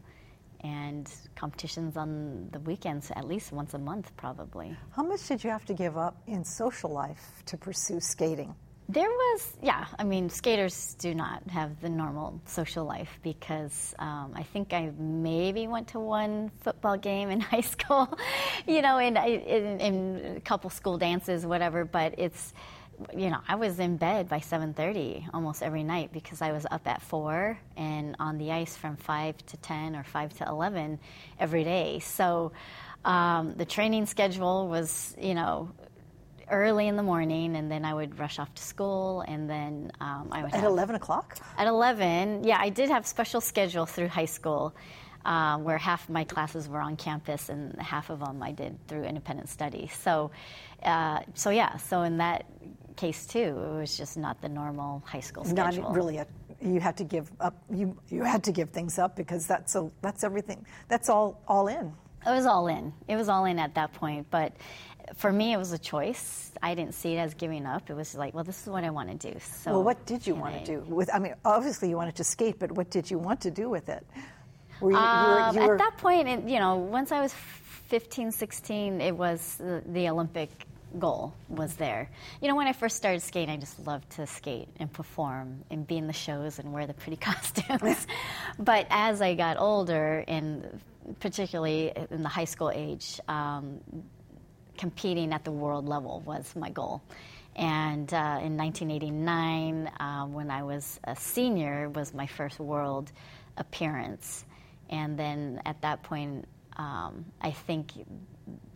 and 0.61 1.13
competitions 1.37 1.97
on 1.97 2.49
the 2.53 2.61
weekends 2.61 3.13
at 3.15 3.27
least 3.29 3.53
once 3.53 3.75
a 3.75 3.79
month 3.79 4.11
probably. 4.17 4.75
How 4.97 5.03
much 5.03 5.29
did 5.29 5.45
you 5.45 5.51
have 5.51 5.65
to 5.67 5.75
give 5.75 5.99
up 5.99 6.17
in 6.27 6.43
social 6.43 6.91
life 6.91 7.43
to 7.47 7.57
pursue 7.57 8.01
skating? 8.01 8.55
There 8.87 9.09
was, 9.09 9.57
yeah, 9.63 9.87
I 9.99 10.05
mean, 10.05 10.29
skaters 10.29 10.95
do 10.99 11.15
not 11.15 11.43
have 11.49 11.81
the 11.81 11.89
normal 11.89 12.39
social 12.45 12.85
life 12.85 13.19
because 13.23 13.95
um, 13.99 14.33
I 14.37 14.43
think 14.43 14.75
I 14.75 14.93
maybe 14.99 15.67
went 15.67 15.89
to 15.89 16.01
one 16.01 16.51
football 16.61 16.99
game 16.99 17.31
in 17.31 17.41
high 17.55 17.63
school, 17.63 18.19
you 18.67 18.83
know, 18.83 18.99
in, 18.99 19.17
in, 19.17 19.81
in 19.81 20.35
a 20.37 20.41
couple 20.41 20.69
school 20.69 20.99
dances, 20.99 21.47
whatever, 21.47 21.87
but 21.87 22.15
it's, 22.19 22.53
you 23.17 23.31
know, 23.31 23.39
I 23.49 23.55
was 23.55 23.81
in 23.81 23.97
bed 23.97 24.29
by 24.29 24.39
7:30 24.39 25.31
almost 25.33 25.63
every 25.63 25.83
night 25.83 26.13
because 26.13 26.43
I 26.43 26.53
was 26.53 26.67
up 26.71 26.87
at 26.87 27.01
4 27.01 27.59
and 27.77 28.15
on 28.21 28.37
the 28.37 28.53
ice 28.53 28.77
from 28.77 28.97
5 28.97 29.47
to 29.47 29.57
10 29.57 29.97
or 29.97 30.05
5 30.05 30.35
to 30.39 30.47
11 30.47 30.99
every 31.41 31.65
day. 31.65 32.01
So 32.01 32.53
um, 33.05 33.55
the 33.57 33.65
training 33.65 34.07
schedule 34.07 34.69
was, 34.69 35.17
you 35.19 35.35
know, 35.35 35.71
early 36.51 36.89
in 36.89 36.97
the 36.97 37.03
morning, 37.03 37.57
and 37.57 37.71
then 37.71 37.85
I 37.85 37.95
would 37.95 38.19
rush 38.19 38.39
off 38.39 38.55
to 38.55 38.63
school, 38.63 39.23
and 39.27 39.49
then 39.49 39.91
um, 40.01 40.29
I 40.33 40.43
would 40.43 40.55
at 40.55 40.61
have, 40.61 40.71
11 40.71 40.97
o'clock. 40.97 41.39
At 41.59 41.67
11, 41.67 42.45
yeah, 42.45 42.59
I 42.61 42.69
did 42.69 42.91
have 42.91 43.07
special 43.07 43.41
schedule 43.41 43.87
through 43.87 44.09
high 44.09 44.25
school. 44.27 44.75
Uh, 45.25 45.57
where 45.57 45.79
half 45.79 46.05
of 46.05 46.11
my 46.11 46.23
classes 46.23 46.69
were 46.69 46.81
on 46.81 46.97
campus 46.97 47.49
and 47.49 47.81
half 47.81 48.11
of 48.11 48.21
them 48.21 48.43
I 48.43 48.53
did 48.53 48.77
through 48.89 49.05
independent 49.05 49.49
study. 49.49 49.91
So, 49.91 50.33
uh, 50.83 51.21
so 51.33 51.49
yeah, 51.49 51.79
so 51.79 52.03
in 52.03 52.19
that 52.19 52.45
case 52.97 53.27
too. 53.27 53.39
It 53.39 53.81
was 53.81 53.97
just 53.97 54.17
not 54.17 54.41
the 54.41 54.49
normal 54.49 55.03
high 55.07 55.21
school 55.21 55.45
schedule. 55.45 55.83
Not 55.83 55.95
really. 55.95 56.19
A, 56.19 56.27
you 56.61 56.81
had 56.81 56.97
to 56.99 57.05
give 57.05 57.31
up. 57.41 57.57
You 57.71 57.97
you 58.09 58.23
had 58.23 58.45
to 58.45 58.53
give 58.53 58.71
things 58.71 58.99
up 58.99 59.17
because 59.17 59.47
that's 59.47 59.75
a, 59.75 59.91
that's 60.01 60.25
everything. 60.25 60.65
That's 60.89 61.09
all 61.09 61.43
all 61.47 61.69
in. 61.69 61.93
It 62.27 62.31
was 62.31 62.47
all 62.47 62.69
in. 62.69 62.93
It 63.07 63.17
was 63.17 63.29
all 63.29 63.45
in 63.45 63.59
at 63.59 63.75
that 63.75 63.93
point. 63.93 64.27
But 64.31 64.53
for 65.17 65.33
me, 65.33 65.53
it 65.53 65.57
was 65.57 65.73
a 65.73 65.79
choice. 65.79 66.53
I 66.63 66.75
didn't 66.75 66.95
see 66.95 67.15
it 67.15 67.19
as 67.19 67.35
giving 67.35 67.67
up. 67.67 67.91
It 67.91 67.95
was 67.95 68.15
like, 68.15 68.35
well, 68.35 68.45
this 68.45 68.63
is 68.63 68.69
what 68.69 68.85
I 68.85 68.91
want 68.91 69.21
to 69.21 69.33
do. 69.33 69.39
So, 69.41 69.73
well, 69.73 69.85
what 69.85 70.05
did 70.07 70.27
you 70.27 70.35
want 70.35 70.57
I, 70.57 70.59
to 70.61 70.65
do 70.65 70.81
with? 70.81 71.11
I 71.13 71.19
mean, 71.19 71.35
obviously 71.45 71.89
you 71.91 71.97
wanted 71.97 72.17
to 72.17 72.25
skate, 72.25 72.59
but 72.59 72.73
what 72.73 72.91
did 72.91 73.11
you 73.11 73.19
want 73.19 73.41
to 73.43 73.51
do 73.51 73.69
with 73.69 73.89
it? 73.89 74.07
Were 74.81 74.93
you, 74.93 74.97
um, 74.97 75.55
you 75.55 75.61
were, 75.61 75.63
you 75.63 75.69
were... 75.69 75.75
At 75.75 75.79
that 75.79 75.99
point, 75.99 76.29
it, 76.29 76.49
you 76.49 76.59
know, 76.59 76.77
once 76.77 77.13
I 77.13 77.21
was 77.21 77.33
15, 77.89 78.33
16, 78.33 79.01
it 79.01 79.17
was 79.17 79.57
the, 79.57 79.83
the 79.87 80.09
Olympic 80.09 80.51
goal 80.99 81.35
was 81.49 81.75
there. 81.75 82.09
You 82.41 82.49
know, 82.49 82.57
when 82.57 82.67
I 82.67 82.73
first 82.73 82.97
started 82.97 83.21
skating, 83.21 83.51
I 83.51 83.57
just 83.57 83.85
loved 83.87 84.11
to 84.11 84.27
skate 84.27 84.69
and 84.79 84.93
perform 84.93 85.65
and 85.71 85.87
be 85.87 85.97
in 85.97 86.07
the 86.07 86.13
shows 86.13 86.59
and 86.59 86.73
wear 86.73 86.87
the 86.87 86.95
pretty 86.95 87.17
costumes. 87.21 88.07
but 88.59 88.87
as 88.91 89.21
I 89.21 89.35
got 89.35 89.59
older, 89.59 90.25
and 90.27 90.81
particularly 91.21 91.93
in 92.11 92.23
the 92.23 92.29
high 92.29 92.45
school 92.45 92.71
age, 92.71 93.21
um, 93.29 93.81
competing 94.77 95.33
at 95.33 95.45
the 95.45 95.53
world 95.53 95.89
level 95.89 96.23
was 96.27 96.55
my 96.57 96.71
goal. 96.71 97.03
And 97.57 98.13
uh, 98.13 98.41
in 98.43 98.57
1989, 98.57 99.87
uh, 99.87 100.27
when 100.27 100.51
I 100.51 100.63
was 100.63 100.99
a 101.05 101.15
senior, 101.15 101.89
was 101.91 102.13
my 102.13 102.27
first 102.27 102.59
world 102.59 103.13
appearance. 103.57 104.45
And 104.91 105.17
then 105.19 105.63
at 105.65 105.81
that 105.83 106.03
point, 106.03 106.47
um, 106.77 107.25
I 107.41 107.53
think 107.53 107.93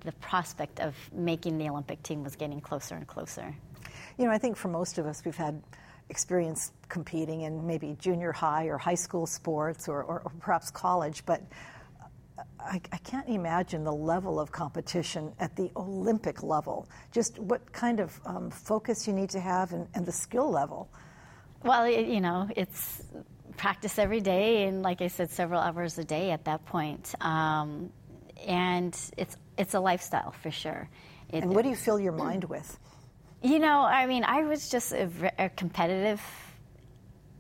the 0.01 0.13
prospect 0.13 0.81
of 0.81 0.95
making 1.13 1.59
the 1.59 1.69
Olympic 1.69 2.03
team 2.03 2.23
was 2.23 2.37
getting 2.37 2.61
closer 2.61 2.95
and 2.95 3.07
closer. 3.07 3.55
You 4.17 4.27
know, 4.27 4.31
I 4.31 4.39
think 4.39 4.57
for 4.57 4.69
most 4.69 4.99
of 4.99 5.07
us, 5.07 5.25
we've 5.25 5.37
had 5.37 5.61
experience 6.09 6.73
competing 6.89 7.43
in 7.43 7.67
maybe 7.67 7.97
junior 7.99 8.33
high 8.33 8.67
or 8.67 8.79
high 8.79 8.95
school 8.95 9.27
sports 9.27 9.89
or, 9.89 10.03
or, 10.03 10.23
or 10.25 10.33
perhaps 10.41 10.71
college, 10.71 11.25
but 11.27 11.43
I, 12.61 12.81
I, 12.93 12.97
can't 12.99 13.29
imagine 13.29 13.85
the 13.85 13.93
level 13.93 14.39
of 14.39 14.53
competition 14.53 15.33
at 15.41 15.57
the 15.57 15.71
Olympic 15.77 16.43
level. 16.43 16.89
Just 17.13 17.39
what 17.39 17.73
kind 17.73 18.01
of 18.01 18.21
um, 18.27 18.51
focus 18.51 19.07
you 19.07 19.13
need 19.13 19.31
to 19.31 19.41
have 19.41 19.73
and, 19.73 19.89
and 19.95 20.07
the 20.07 20.13
skill 20.13 20.51
level. 20.51 20.89
Well, 21.65 21.85
it, 21.85 22.07
you 22.07 22.21
know, 22.21 22.49
it's 22.57 23.03
practice 23.57 23.99
every 23.99 24.21
day, 24.21 24.65
and 24.65 24.83
like 24.83 25.03
I 25.03 25.09
said, 25.09 25.31
several 25.31 25.61
hours 25.61 25.99
a 25.99 26.05
day 26.05 26.31
at 26.31 26.45
that 26.45 26.65
point. 26.67 27.15
Um, 27.21 27.91
and 28.47 28.99
it's 29.17 29.37
it's 29.57 29.75
a 29.75 29.81
lifestyle 29.81 30.33
for 30.33 30.51
sure. 30.51 30.89
It, 31.31 31.43
and 31.43 31.55
what 31.55 31.63
do 31.63 31.69
you 31.69 31.77
fill 31.77 31.99
your 31.99 32.13
mind 32.13 32.45
with? 32.45 32.79
You 33.43 33.59
know, 33.59 33.83
I 33.83 34.07
mean, 34.07 34.25
I 34.25 34.43
was 34.43 34.69
just 34.69 34.93
a, 34.93 35.09
a 35.39 35.49
competitive 35.49 36.21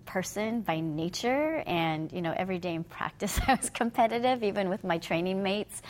person 0.09 0.63
by 0.63 0.81
nature, 0.81 1.63
and 1.67 2.11
you 2.13 2.23
know, 2.23 2.35
every 2.37 2.59
day 2.59 2.75
in 2.75 2.83
practice, 2.83 3.39
I 3.47 3.55
was 3.55 3.71
competitive, 3.71 4.43
even 4.43 4.69
with 4.69 4.83
my 4.83 4.99
training 4.99 5.43
mates, 5.43 5.81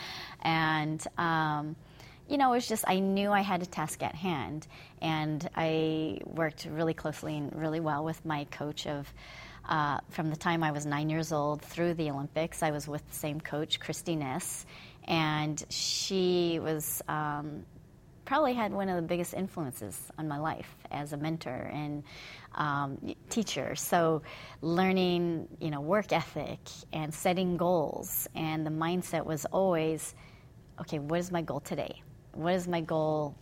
and. 0.42 1.04
Um, 1.16 1.76
you 2.30 2.36
know, 2.36 2.52
it 2.52 2.56
was 2.56 2.68
just 2.68 2.84
I 2.86 2.98
knew 2.98 3.30
I 3.32 3.40
had 3.40 3.62
a 3.62 3.64
task 3.64 4.02
at 4.02 4.14
hand, 4.14 4.66
and 5.00 5.48
I 5.56 6.20
worked 6.26 6.66
really 6.70 6.92
closely 6.92 7.38
and 7.38 7.50
really 7.56 7.80
well 7.80 8.04
with 8.04 8.22
my 8.22 8.44
coach 8.50 8.86
of 8.86 9.10
uh, 9.66 9.98
from 10.10 10.28
the 10.28 10.36
time 10.36 10.62
I 10.62 10.70
was 10.70 10.84
nine 10.84 11.08
years 11.08 11.32
old 11.32 11.62
through 11.62 11.94
the 11.94 12.10
Olympics. 12.10 12.62
I 12.62 12.70
was 12.70 12.86
with 12.86 13.06
the 13.08 13.14
same 13.14 13.40
coach, 13.40 13.80
Christy 13.80 14.14
Ness, 14.14 14.66
and 15.06 15.64
she 15.70 16.58
was 16.62 17.02
um, 17.08 17.64
probably 18.28 18.52
had 18.52 18.74
one 18.74 18.90
of 18.90 18.96
the 18.96 19.08
biggest 19.08 19.32
influences 19.32 20.12
on 20.18 20.28
my 20.28 20.36
life 20.36 20.76
as 20.90 21.14
a 21.14 21.16
mentor 21.16 21.70
and 21.72 22.04
um, 22.56 22.98
teacher. 23.30 23.74
So 23.74 24.20
learning, 24.60 25.48
you 25.60 25.70
know, 25.70 25.80
work 25.80 26.12
ethic 26.12 26.60
and 26.92 27.12
setting 27.12 27.56
goals, 27.56 28.28
and 28.34 28.66
the 28.66 28.70
mindset 28.70 29.24
was 29.24 29.46
always, 29.46 30.14
okay, 30.78 30.98
what 30.98 31.20
is 31.20 31.32
my 31.32 31.40
goal 31.40 31.60
today? 31.60 32.02
What 32.34 32.52
is 32.52 32.68
my 32.68 32.82
goal 32.82 33.34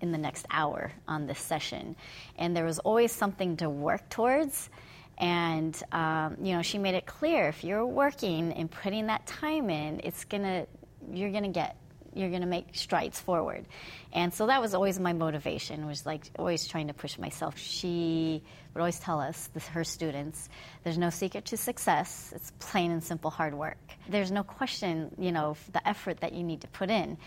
in 0.00 0.12
the 0.12 0.18
next 0.18 0.46
hour 0.50 0.90
on 1.06 1.26
this 1.26 1.38
session? 1.38 1.94
And 2.38 2.56
there 2.56 2.64
was 2.64 2.78
always 2.78 3.12
something 3.12 3.58
to 3.58 3.68
work 3.68 4.08
towards. 4.08 4.70
And 5.18 5.78
um, 5.92 6.38
you 6.42 6.54
know, 6.54 6.62
she 6.62 6.78
made 6.78 6.94
it 6.94 7.04
clear 7.04 7.48
if 7.48 7.62
you're 7.62 7.84
working 7.84 8.54
and 8.54 8.70
putting 8.70 9.08
that 9.08 9.26
time 9.26 9.68
in, 9.68 10.00
it's 10.04 10.24
gonna 10.24 10.66
you're 11.12 11.30
to 11.30 11.48
get 11.48 11.76
you're 12.16 12.30
going 12.30 12.40
to 12.40 12.46
make 12.46 12.68
strides 12.72 13.20
forward. 13.20 13.66
And 14.12 14.32
so 14.32 14.46
that 14.46 14.60
was 14.60 14.74
always 14.74 14.98
my 14.98 15.12
motivation, 15.12 15.86
was 15.86 16.06
like 16.06 16.24
always 16.38 16.66
trying 16.66 16.88
to 16.88 16.94
push 16.94 17.18
myself. 17.18 17.58
She 17.58 18.42
would 18.74 18.80
always 18.80 18.98
tell 18.98 19.20
us, 19.20 19.48
this, 19.54 19.66
her 19.68 19.84
students, 19.84 20.48
there's 20.84 20.98
no 20.98 21.10
secret 21.10 21.44
to 21.46 21.56
success. 21.56 22.32
It's 22.34 22.52
plain 22.58 22.90
and 22.90 23.04
simple 23.04 23.30
hard 23.30 23.54
work. 23.54 23.78
There's 24.08 24.30
no 24.30 24.42
question, 24.42 25.14
you 25.18 25.32
know, 25.32 25.56
the 25.72 25.86
effort 25.86 26.20
that 26.20 26.32
you 26.32 26.42
need 26.42 26.62
to 26.62 26.68
put 26.68 26.90
in. 26.90 27.18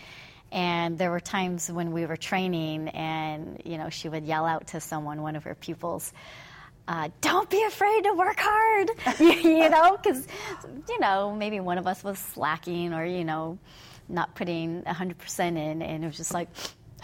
And 0.52 0.98
there 0.98 1.10
were 1.10 1.20
times 1.20 1.70
when 1.70 1.92
we 1.92 2.06
were 2.06 2.16
training, 2.16 2.88
and 2.88 3.62
you 3.64 3.78
know, 3.78 3.88
she 3.88 4.08
would 4.08 4.24
yell 4.24 4.46
out 4.46 4.68
to 4.68 4.80
someone, 4.80 5.22
one 5.22 5.36
of 5.36 5.44
her 5.44 5.54
pupils, 5.54 6.12
uh, 6.88 7.08
"Don't 7.20 7.48
be 7.48 7.62
afraid 7.62 8.02
to 8.02 8.14
work 8.14 8.38
hard," 8.40 8.90
you, 9.20 9.26
you 9.62 9.68
know, 9.68 9.96
because 9.96 10.26
you 10.88 10.98
know 10.98 11.32
maybe 11.32 11.60
one 11.60 11.78
of 11.78 11.86
us 11.86 12.02
was 12.02 12.18
slacking 12.18 12.92
or 12.92 13.04
you 13.04 13.24
know 13.24 13.58
not 14.10 14.34
putting 14.34 14.82
100% 14.82 15.40
in, 15.40 15.82
and 15.82 16.04
it 16.04 16.06
was 16.06 16.16
just 16.16 16.34
like, 16.34 16.48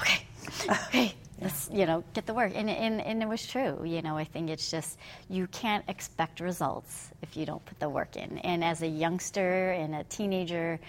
okay, 0.00 0.26
okay, 0.68 1.14
let's 1.40 1.68
you 1.72 1.86
know 1.86 2.02
get 2.14 2.26
the 2.26 2.34
work, 2.34 2.52
and, 2.54 2.68
and 2.68 3.00
and 3.00 3.22
it 3.22 3.28
was 3.28 3.46
true. 3.46 3.82
You 3.84 4.02
know, 4.02 4.16
I 4.16 4.24
think 4.24 4.50
it's 4.50 4.70
just 4.70 4.98
you 5.28 5.46
can't 5.48 5.84
expect 5.88 6.40
results 6.40 7.10
if 7.22 7.36
you 7.36 7.46
don't 7.46 7.64
put 7.64 7.78
the 7.78 7.88
work 7.88 8.16
in, 8.16 8.38
and 8.38 8.64
as 8.64 8.82
a 8.82 8.88
youngster 8.88 9.70
and 9.72 9.94
a 9.94 10.04
teenager 10.04 10.80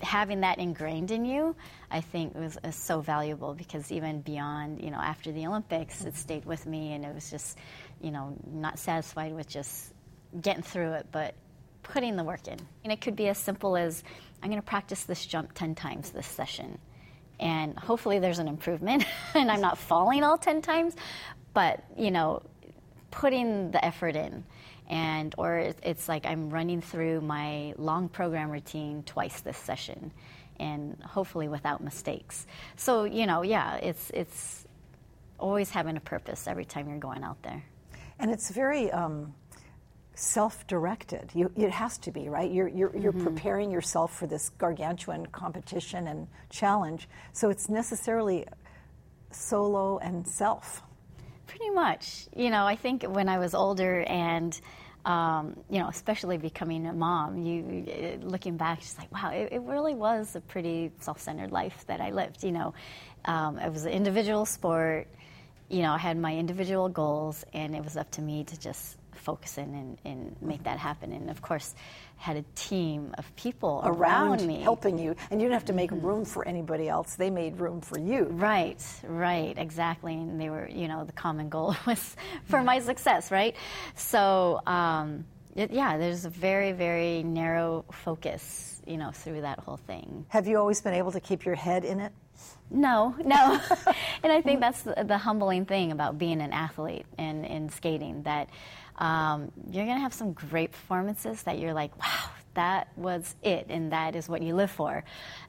having 0.00 0.40
that 0.42 0.58
ingrained 0.58 1.10
in 1.10 1.24
you, 1.24 1.56
I 1.90 2.00
think 2.00 2.34
was, 2.34 2.56
was, 2.62 2.76
so 2.76 3.00
valuable 3.00 3.54
because 3.54 3.90
even 3.90 4.20
beyond, 4.20 4.80
you 4.80 4.90
know, 4.90 4.98
after 4.98 5.32
the 5.32 5.46
Olympics, 5.46 6.04
it 6.04 6.14
stayed 6.14 6.44
with 6.44 6.66
me, 6.66 6.92
and 6.92 7.04
it 7.04 7.12
was 7.12 7.30
just, 7.30 7.58
you 8.00 8.10
know, 8.10 8.36
not 8.46 8.78
satisfied 8.78 9.34
with 9.34 9.48
just 9.48 9.92
getting 10.40 10.62
through 10.62 10.92
it, 10.92 11.06
but 11.10 11.34
putting 11.82 12.16
the 12.16 12.24
work 12.24 12.46
in. 12.46 12.58
And 12.84 12.92
it 12.92 13.00
could 13.00 13.16
be 13.16 13.28
as 13.28 13.38
simple 13.38 13.76
as 13.76 14.04
I'm 14.42 14.48
going 14.50 14.60
to 14.60 14.66
practice 14.66 15.04
this 15.04 15.24
jump 15.24 15.52
10 15.54 15.74
times 15.74 16.10
this 16.10 16.26
session. 16.26 16.78
And 17.40 17.78
hopefully 17.78 18.18
there's 18.18 18.38
an 18.38 18.48
improvement 18.48 19.04
and 19.34 19.50
I'm 19.50 19.60
not 19.60 19.78
falling 19.78 20.24
all 20.24 20.38
10 20.38 20.62
times, 20.62 20.94
but, 21.54 21.84
you 21.96 22.10
know, 22.10 22.42
putting 23.10 23.70
the 23.70 23.84
effort 23.84 24.16
in 24.16 24.44
and 24.92 25.34
or 25.38 25.72
it's 25.82 26.06
like 26.06 26.26
I'm 26.26 26.50
running 26.50 26.82
through 26.82 27.22
my 27.22 27.74
long 27.78 28.08
program 28.10 28.50
routine 28.50 29.02
twice 29.04 29.40
this 29.40 29.56
session, 29.56 30.12
and 30.60 31.02
hopefully 31.02 31.48
without 31.48 31.82
mistakes. 31.82 32.46
So 32.76 33.04
you 33.04 33.26
know, 33.26 33.42
yeah, 33.42 33.76
it's 33.76 34.10
it's 34.12 34.66
always 35.38 35.70
having 35.70 35.96
a 35.96 36.00
purpose 36.00 36.46
every 36.46 36.66
time 36.66 36.88
you're 36.88 36.98
going 36.98 37.24
out 37.24 37.42
there. 37.42 37.64
And 38.18 38.30
it's 38.30 38.50
very 38.50 38.90
um, 38.92 39.34
self-directed. 40.14 41.30
You, 41.34 41.50
it 41.56 41.70
has 41.70 41.98
to 41.98 42.10
be 42.10 42.28
right. 42.28 42.50
You're 42.50 42.68
you're, 42.68 42.96
you're 42.96 43.12
mm-hmm. 43.12 43.24
preparing 43.24 43.70
yourself 43.70 44.14
for 44.16 44.26
this 44.26 44.50
gargantuan 44.50 45.26
competition 45.26 46.08
and 46.08 46.28
challenge. 46.50 47.08
So 47.32 47.50
it's 47.50 47.68
necessarily 47.68 48.46
solo 49.30 49.98
and 49.98 50.26
self. 50.26 50.82
Pretty 51.46 51.70
much. 51.70 52.28
You 52.34 52.50
know, 52.50 52.66
I 52.66 52.76
think 52.76 53.04
when 53.04 53.28
I 53.28 53.38
was 53.38 53.54
older 53.54 54.02
and 54.02 54.58
um, 55.04 55.56
you 55.68 55.80
know, 55.80 55.88
especially 55.88 56.38
becoming 56.38 56.86
a 56.86 56.92
mom, 56.92 57.36
you 57.38 58.20
looking 58.22 58.56
back, 58.56 58.80
just 58.80 58.98
like, 58.98 59.12
wow, 59.12 59.30
it, 59.30 59.48
it 59.52 59.62
really 59.62 59.94
was 59.94 60.36
a 60.36 60.40
pretty 60.40 60.92
self-centered 61.00 61.50
life 61.50 61.84
that 61.88 62.00
I 62.00 62.10
lived. 62.10 62.44
You 62.44 62.52
know, 62.52 62.74
um, 63.24 63.58
it 63.58 63.72
was 63.72 63.84
an 63.84 63.92
individual 63.92 64.46
sport. 64.46 65.08
You 65.68 65.82
know, 65.82 65.92
I 65.92 65.98
had 65.98 66.18
my 66.18 66.36
individual 66.36 66.88
goals, 66.88 67.44
and 67.52 67.74
it 67.74 67.82
was 67.82 67.96
up 67.96 68.10
to 68.12 68.22
me 68.22 68.44
to 68.44 68.60
just 68.60 68.96
focus 69.22 69.58
in 69.58 69.74
and, 69.74 69.98
and 70.04 70.36
make 70.40 70.64
that 70.64 70.78
happen. 70.78 71.12
And 71.12 71.30
of 71.30 71.40
course, 71.40 71.74
had 72.16 72.36
a 72.36 72.44
team 72.54 73.14
of 73.18 73.34
people 73.36 73.80
around, 73.84 74.40
around 74.40 74.46
me 74.46 74.60
helping 74.60 74.98
you, 74.98 75.14
and 75.30 75.40
you 75.40 75.46
didn't 75.46 75.54
have 75.54 75.64
to 75.66 75.72
make 75.72 75.90
mm-hmm. 75.90 76.06
room 76.06 76.24
for 76.24 76.46
anybody 76.46 76.88
else. 76.88 77.16
They 77.16 77.30
made 77.30 77.58
room 77.58 77.80
for 77.80 77.98
you. 77.98 78.24
Right, 78.24 78.82
right, 79.04 79.54
exactly. 79.56 80.14
And 80.14 80.40
they 80.40 80.50
were, 80.50 80.68
you 80.68 80.88
know, 80.88 81.04
the 81.04 81.12
common 81.12 81.48
goal 81.48 81.76
was 81.86 82.16
for 82.44 82.62
my 82.62 82.80
success, 82.80 83.30
right? 83.30 83.56
So, 83.96 84.60
um, 84.66 85.24
it, 85.54 85.70
yeah, 85.70 85.98
there's 85.98 86.24
a 86.24 86.30
very, 86.30 86.72
very 86.72 87.22
narrow 87.22 87.84
focus, 87.90 88.80
you 88.86 88.96
know, 88.96 89.10
through 89.10 89.42
that 89.42 89.58
whole 89.58 89.76
thing. 89.76 90.24
Have 90.28 90.46
you 90.46 90.58
always 90.58 90.80
been 90.80 90.94
able 90.94 91.12
to 91.12 91.20
keep 91.20 91.44
your 91.44 91.54
head 91.54 91.84
in 91.84 92.00
it? 92.00 92.12
No, 92.70 93.14
no. 93.24 93.60
and 94.22 94.32
I 94.32 94.40
think 94.40 94.60
that's 94.60 94.82
the, 94.82 95.04
the, 95.04 95.18
humbling 95.18 95.66
thing 95.66 95.92
about 95.92 96.18
being 96.18 96.40
an 96.40 96.52
athlete 96.52 97.06
and 97.18 97.44
in 97.44 97.68
skating 97.68 98.22
that 98.22 98.48
um, 99.02 99.50
you're 99.68 99.84
going 99.84 99.96
to 99.96 100.02
have 100.02 100.14
some 100.14 100.32
great 100.32 100.70
performances 100.70 101.42
that 101.42 101.58
you're 101.58 101.74
like, 101.74 101.98
wow, 101.98 102.30
that 102.54 102.86
was 102.96 103.34
it, 103.42 103.66
and 103.68 103.90
that 103.90 104.14
is 104.14 104.28
what 104.28 104.42
you 104.42 104.54
live 104.54 104.70
for. 104.70 105.02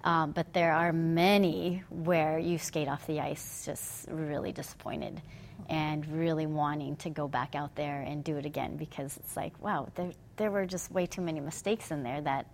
Um, 0.03 0.31
but 0.31 0.51
there 0.53 0.73
are 0.73 0.91
many 0.91 1.83
where 1.89 2.39
you 2.39 2.57
skate 2.57 2.87
off 2.87 3.05
the 3.05 3.19
ice 3.19 3.61
just 3.63 4.07
really 4.09 4.51
disappointed 4.51 5.21
and 5.69 6.05
really 6.07 6.47
wanting 6.47 6.95
to 6.95 7.11
go 7.11 7.27
back 7.27 7.53
out 7.53 7.75
there 7.75 8.01
and 8.01 8.23
do 8.23 8.37
it 8.37 8.45
again 8.47 8.75
because 8.75 9.17
it's 9.17 9.37
like, 9.37 9.53
wow, 9.61 9.87
there, 9.93 10.11
there 10.37 10.49
were 10.49 10.65
just 10.65 10.91
way 10.91 11.05
too 11.05 11.21
many 11.21 11.39
mistakes 11.39 11.91
in 11.91 12.01
there 12.01 12.21
that 12.21 12.47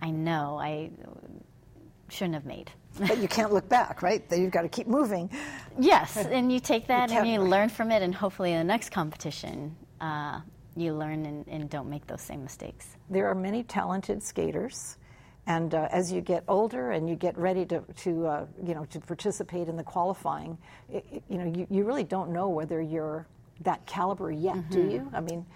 I 0.00 0.10
know 0.10 0.58
I 0.58 0.90
shouldn't 2.08 2.34
have 2.34 2.46
made. 2.46 2.70
but 2.98 3.18
you 3.18 3.28
can't 3.28 3.52
look 3.52 3.68
back, 3.68 4.00
right? 4.00 4.24
You've 4.34 4.50
got 4.50 4.62
to 4.62 4.70
keep 4.70 4.86
moving. 4.86 5.28
Yes, 5.78 6.16
and 6.16 6.50
you 6.50 6.58
take 6.58 6.86
that 6.86 7.10
you 7.10 7.18
and 7.18 7.28
you 7.28 7.42
learn 7.42 7.68
from 7.68 7.90
it, 7.90 8.00
and 8.00 8.14
hopefully 8.14 8.52
in 8.52 8.58
the 8.58 8.64
next 8.64 8.88
competition, 8.88 9.76
uh, 10.00 10.40
you 10.76 10.92
learn 10.94 11.24
and, 11.26 11.46
and, 11.48 11.70
don't 11.70 11.88
make 11.88 12.06
those 12.06 12.20
same 12.20 12.42
mistakes. 12.42 12.96
There 13.08 13.26
are 13.28 13.34
many 13.34 13.62
talented 13.62 14.22
skaters, 14.22 14.98
and 15.46 15.74
uh, 15.74 15.88
as 15.90 16.12
you 16.12 16.20
get 16.20 16.44
older 16.48 16.90
and 16.90 17.08
you 17.08 17.16
get 17.16 17.36
ready 17.38 17.64
to, 17.66 17.80
to 17.80 18.26
uh, 18.26 18.46
you 18.62 18.74
know, 18.74 18.84
to 18.86 19.00
participate 19.00 19.68
in 19.68 19.76
the 19.76 19.82
qualifying, 19.82 20.58
it, 20.92 21.04
it, 21.10 21.22
you 21.28 21.38
know, 21.38 21.46
you, 21.46 21.66
you 21.70 21.84
really 21.84 22.04
don't 22.04 22.30
know 22.30 22.48
whether 22.48 22.80
you're 22.80 23.26
that 23.62 23.86
caliber 23.86 24.30
yet, 24.30 24.56
mm-hmm. 24.56 24.72
do 24.72 24.90
you? 24.90 25.10
I 25.14 25.20
mean. 25.20 25.46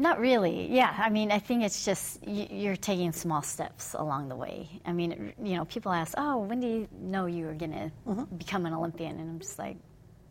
Not 0.00 0.20
really. 0.20 0.72
Yeah, 0.72 0.94
I 0.96 1.10
mean, 1.10 1.32
I 1.32 1.40
think 1.40 1.64
it's 1.64 1.84
just 1.84 2.24
you're 2.24 2.76
taking 2.76 3.10
small 3.10 3.42
steps 3.42 3.94
along 3.94 4.28
the 4.28 4.36
way. 4.36 4.80
I 4.86 4.92
mean, 4.92 5.32
you 5.42 5.56
know, 5.56 5.64
people 5.64 5.90
ask, 5.90 6.14
"Oh, 6.16 6.38
when 6.38 6.60
do 6.60 6.68
you 6.68 6.88
know 7.00 7.26
you 7.26 7.46
were 7.46 7.54
going 7.54 7.72
to 7.72 7.90
mm-hmm. 8.06 8.36
become 8.36 8.64
an 8.64 8.72
Olympian?" 8.72 9.18
And 9.18 9.28
I'm 9.28 9.40
just 9.40 9.58
like, 9.58 9.76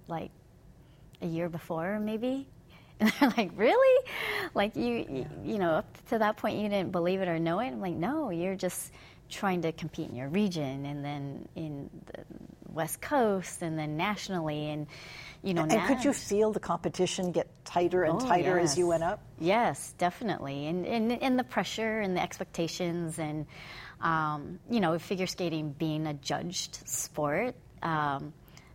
like 0.08 0.32
a 1.22 1.26
year 1.28 1.50
before, 1.50 2.00
maybe. 2.00 2.48
And 3.00 3.12
they're 3.20 3.34
like, 3.38 3.52
really? 3.56 4.06
Like 4.56 4.76
you, 4.76 4.84
yeah. 4.96 5.12
you, 5.12 5.26
you, 5.46 5.58
know, 5.60 5.72
up 5.72 6.08
to 6.08 6.18
that 6.18 6.38
point 6.38 6.60
you 6.60 6.68
didn't 6.68 6.92
believe 6.92 7.22
it 7.22 7.28
or 7.28 7.38
know 7.38 7.60
it. 7.60 7.68
I'm 7.68 7.80
like, 7.80 7.94
no, 7.94 8.32
you're 8.32 8.56
just 8.56 8.92
trying 9.30 9.62
to 9.62 9.72
compete 9.72 10.10
in 10.10 10.16
your 10.16 10.30
region 10.30 10.86
and 10.86 11.04
then 11.04 11.48
in 11.56 11.90
the 12.08 12.24
West 12.74 13.02
Coast 13.02 13.62
and 13.62 13.78
then 13.78 13.98
nationally 13.98 14.70
and 14.70 14.88
you 15.44 15.54
know. 15.54 15.64
And, 15.64 15.82
could 15.88 16.04
you 16.04 16.14
feel 16.14 16.52
the 16.52 16.60
competition 16.60 17.32
get 17.32 17.48
tighter 17.66 18.04
and 18.04 18.22
oh, 18.22 18.26
tighter 18.26 18.60
yes. 18.60 18.72
as 18.72 18.78
you 18.78 18.88
went 18.88 19.04
up? 19.04 19.22
Yes, 19.40 19.94
definitely. 19.98 20.68
And, 20.68 20.86
and 20.86 21.12
and 21.12 21.40
the 21.40 21.44
pressure 21.44 22.00
and 22.00 22.16
the 22.16 22.22
expectations 22.22 23.20
and 23.20 23.46
um, 24.02 24.60
you 24.70 24.80
know 24.80 24.98
figure 25.00 25.28
skating 25.28 25.72
being 25.72 26.08
a 26.08 26.14
judged 26.14 26.88
sport. 26.88 27.56
Um, 27.82 28.34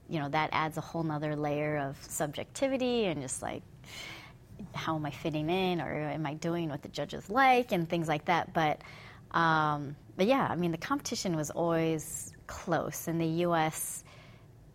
you 0.09 0.19
know 0.21 0.29
that 0.29 0.51
adds 0.53 0.77
a 0.77 0.81
whole 0.81 1.03
nother 1.03 1.37
layer 1.37 1.79
of 1.79 1.97
subjectivity 2.03 3.07
and 3.07 3.23
just 3.23 3.41
like 3.41 3.63
how 4.75 4.97
am 4.97 5.05
I 5.07 5.11
fitting 5.11 5.51
in 5.51 5.81
or 5.81 5.93
am 5.93 6.27
I 6.27 6.35
doing 6.35 6.69
what 6.69 6.83
the 6.83 6.89
judges 6.89 7.29
like 7.29 7.73
and 7.73 7.89
things 7.89 8.09
like 8.09 8.27
that. 8.27 8.53
But, 8.53 8.81
um, 9.33 9.97
but 10.17 10.27
yeah, 10.27 10.47
I 10.49 10.57
mean, 10.57 10.71
the 10.71 10.79
competition 10.79 11.37
was 11.37 11.51
always 11.51 12.33
close, 12.47 13.09
and 13.09 13.21
the 13.21 13.27
U.S. 13.47 14.05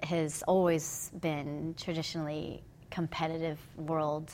has 0.03 0.43
always 0.47 1.11
been 1.21 1.75
traditionally 1.77 2.63
competitive 2.89 3.59
world 3.77 4.31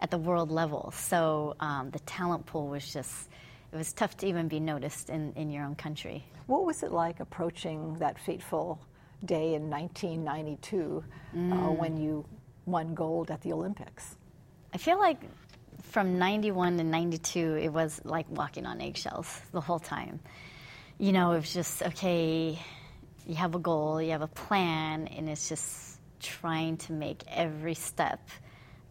at 0.00 0.10
the 0.10 0.18
world 0.18 0.50
level. 0.50 0.92
So 0.94 1.56
um, 1.60 1.90
the 1.90 1.98
talent 2.00 2.46
pool 2.46 2.68
was 2.68 2.92
just 2.92 3.28
it 3.72 3.76
was 3.76 3.92
tough 3.92 4.16
to 4.18 4.26
even 4.26 4.48
be 4.48 4.60
noticed 4.60 5.10
in, 5.10 5.32
in 5.34 5.50
your 5.50 5.64
own 5.64 5.74
country. 5.74 6.24
What 6.46 6.64
was 6.64 6.82
it 6.82 6.92
like 6.92 7.20
approaching 7.20 7.94
that 7.98 8.18
fateful 8.18 8.78
day 9.24 9.54
in 9.54 9.68
1992 9.68 11.02
uh, 11.34 11.36
mm. 11.36 11.52
uh, 11.52 11.72
when 11.72 11.96
you 11.96 12.24
won 12.66 12.94
gold 12.94 13.30
at 13.30 13.40
the 13.42 13.52
Olympics? 13.52 14.16
I 14.74 14.78
feel 14.78 14.98
like 14.98 15.20
from 15.82 16.18
91 16.18 16.76
to 16.78 16.84
92, 16.84 17.58
it 17.62 17.68
was 17.68 18.00
like 18.04 18.26
walking 18.28 18.66
on 18.66 18.80
eggshells 18.80 19.40
the 19.52 19.60
whole 19.60 19.78
time. 19.78 20.20
You 20.98 21.12
know, 21.12 21.32
it 21.32 21.36
was 21.36 21.54
just, 21.54 21.82
okay, 21.82 22.58
you 23.26 23.34
have 23.34 23.54
a 23.54 23.58
goal, 23.58 24.02
you 24.02 24.10
have 24.10 24.22
a 24.22 24.28
plan, 24.28 25.08
and 25.08 25.28
it's 25.28 25.48
just 25.48 25.98
trying 26.20 26.76
to 26.78 26.92
make 26.92 27.22
every 27.28 27.74
step 27.74 28.20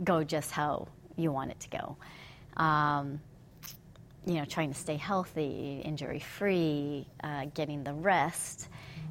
go 0.03 0.23
just 0.23 0.51
how 0.51 0.88
you 1.15 1.31
want 1.31 1.51
it 1.51 1.59
to 1.61 1.69
go. 1.69 1.97
Um, 2.57 3.19
you 4.25 4.35
know, 4.35 4.45
trying 4.45 4.73
to 4.73 4.79
stay 4.79 4.97
healthy, 4.97 5.81
injury 5.85 6.19
free, 6.19 7.07
uh, 7.23 7.45
getting 7.53 7.83
the 7.83 7.93
rest, 7.93 8.69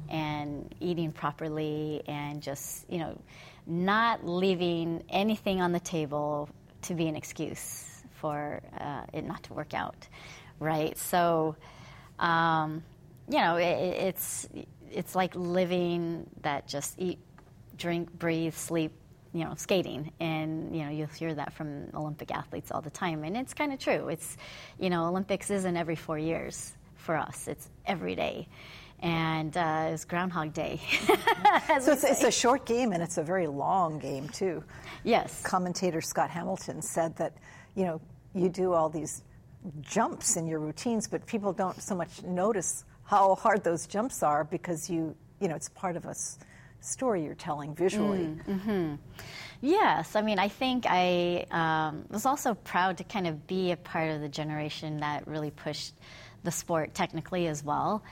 and 0.09 0.73
eating 0.79 1.11
properly, 1.11 2.01
and 2.07 2.41
just, 2.41 2.89
you 2.89 2.99
know, 2.99 3.17
not 3.67 4.25
leaving 4.25 5.03
anything 5.09 5.61
on 5.61 5.71
the 5.71 5.79
table 5.79 6.49
to 6.83 6.93
be 6.93 7.07
an 7.07 7.15
excuse 7.15 8.03
for 8.13 8.61
uh, 8.79 9.01
it 9.13 9.25
not 9.25 9.43
to 9.43 9.53
work 9.53 9.73
out, 9.73 10.07
right? 10.59 10.97
So, 10.97 11.55
um, 12.19 12.83
you 13.29 13.37
know, 13.37 13.55
it, 13.57 13.63
it's 13.63 14.47
it's 14.91 15.15
like 15.15 15.35
living 15.35 16.29
that 16.41 16.67
just 16.67 16.95
eat, 16.97 17.19
drink, 17.77 18.11
breathe, 18.17 18.53
sleep, 18.53 18.91
you 19.33 19.43
know, 19.43 19.53
skating. 19.57 20.11
And, 20.19 20.75
you 20.75 20.85
know, 20.85 20.91
you'll 20.91 21.07
hear 21.07 21.33
that 21.33 21.53
from 21.53 21.89
Olympic 21.93 22.31
athletes 22.31 22.71
all 22.71 22.81
the 22.81 22.89
time. 22.89 23.23
And 23.23 23.35
it's 23.35 23.53
kind 23.53 23.73
of 23.73 23.79
true. 23.79 24.07
It's, 24.07 24.37
you 24.79 24.89
know, 24.89 25.07
Olympics 25.07 25.49
isn't 25.49 25.75
every 25.75 25.97
four 25.97 26.17
years 26.17 26.73
for 26.95 27.15
us, 27.17 27.47
it's 27.47 27.69
every 27.85 28.15
day. 28.15 28.47
And 29.01 29.55
uh, 29.55 29.89
it's 29.91 30.05
Groundhog 30.05 30.53
Day. 30.53 30.79
so 31.81 31.91
it's, 31.91 32.03
it's, 32.03 32.23
a 32.23 32.31
short 32.31 32.65
game 32.65 32.91
and 32.91 33.03
it's 33.03 33.17
a 33.17 33.23
very 33.23 33.47
long 33.47 33.99
game, 33.99 34.29
too. 34.29 34.63
Yes. 35.03 35.41
Commentator 35.43 36.01
Scott 36.01 36.29
Hamilton 36.29 36.81
said 36.81 37.15
that, 37.17 37.33
you 37.75 37.83
know, 37.85 38.01
you 38.33 38.49
do 38.49 38.73
all 38.73 38.89
these 38.89 39.23
jumps 39.81 40.37
in 40.37 40.47
your 40.47 40.59
routines, 40.59 41.07
but 41.07 41.25
people 41.25 41.53
don't 41.53 41.81
so 41.81 41.95
much 41.95 42.23
notice 42.23 42.83
how 43.03 43.35
hard 43.35 43.63
those 43.63 43.85
jumps 43.85 44.23
are 44.23 44.43
because 44.43 44.89
you, 44.89 45.15
you 45.39 45.47
know, 45.47 45.55
it's 45.55 45.69
part 45.69 45.95
of 45.95 46.05
a 46.05 46.15
story 46.85 47.23
you're 47.23 47.35
telling 47.35 47.73
visually. 47.75 48.19
Mm, 48.19 48.45
mm-hmm. 48.45 48.95
Yes, 49.61 50.15
I 50.15 50.21
mean, 50.21 50.39
I 50.39 50.47
think 50.47 50.85
I 50.87 51.45
um, 51.51 52.05
was 52.09 52.25
also 52.25 52.53
proud 52.53 52.97
to 52.97 53.03
kind 53.03 53.27
of 53.27 53.47
be 53.47 53.71
a 53.71 53.77
part 53.77 54.11
of 54.11 54.21
the 54.21 54.29
generation 54.29 54.99
that 54.99 55.27
really 55.27 55.51
pushed 55.51 55.93
the 56.43 56.51
sport 56.51 56.93
technically 56.93 57.47
as 57.47 57.63
well. 57.63 58.03